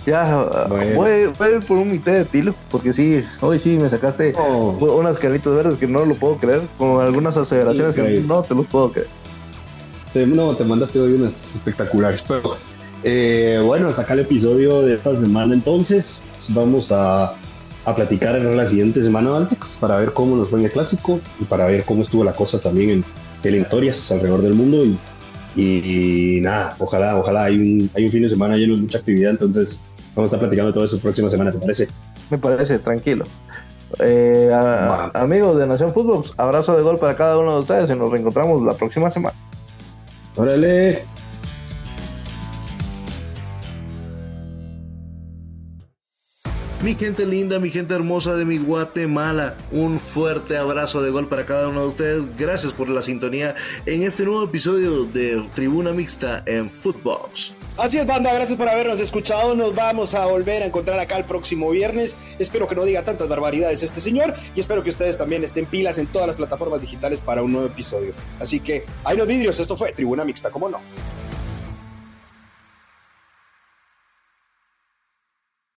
[0.05, 0.95] Ya, Bueno.
[1.01, 4.35] voy, voy a ir por un mitad de tilo, porque sí, hoy sí me sacaste
[4.37, 8.27] Oh, unas caritas verdes que no lo puedo creer, con algunas aseveraciones que Increíble.
[8.27, 9.07] no te los puedo creer.
[10.13, 12.55] te- no, te mandaste hoy unas espectaculares, pero
[13.03, 15.53] eh, bueno, hasta acá el episodio de esta semana.
[15.55, 17.33] Entonces, vamos a,
[17.85, 21.19] a platicar en la siguiente semana, Valtex, para ver cómo nos fue en el clásico
[21.39, 23.05] y para ver cómo estuvo la cosa también en
[23.43, 24.85] eliminatorias alrededor del mundo.
[24.85, 24.97] Y,
[25.55, 29.31] y nada, ojalá, ojalá hay un, hay un fin de semana lleno de mucha actividad.
[29.31, 29.85] Entonces,
[30.15, 31.89] Vamos a estar platicando todo eso próxima semana, ¿te parece?
[32.29, 33.25] Me parece, tranquilo.
[33.99, 34.49] Eh,
[35.13, 38.63] amigos de Nación Fútbol, abrazo de gol para cada uno de ustedes y nos reencontramos
[38.63, 39.35] la próxima semana.
[40.37, 41.03] Órale.
[46.85, 51.43] Mi gente linda, mi gente hermosa de mi Guatemala, un fuerte abrazo de gol para
[51.43, 52.37] cada uno de ustedes.
[52.37, 53.55] Gracias por la sintonía
[53.87, 57.53] en este nuevo episodio de Tribuna Mixta en Footbox.
[57.75, 59.55] Así es, banda, gracias por habernos escuchado.
[59.55, 62.15] Nos vamos a volver a encontrar acá el próximo viernes.
[62.37, 65.97] Espero que no diga tantas barbaridades este señor y espero que ustedes también estén pilas
[65.97, 68.13] en todas las plataformas digitales para un nuevo episodio.
[68.39, 70.79] Así que, hay los vídeos, esto fue Tribuna Mixta, ¿cómo no?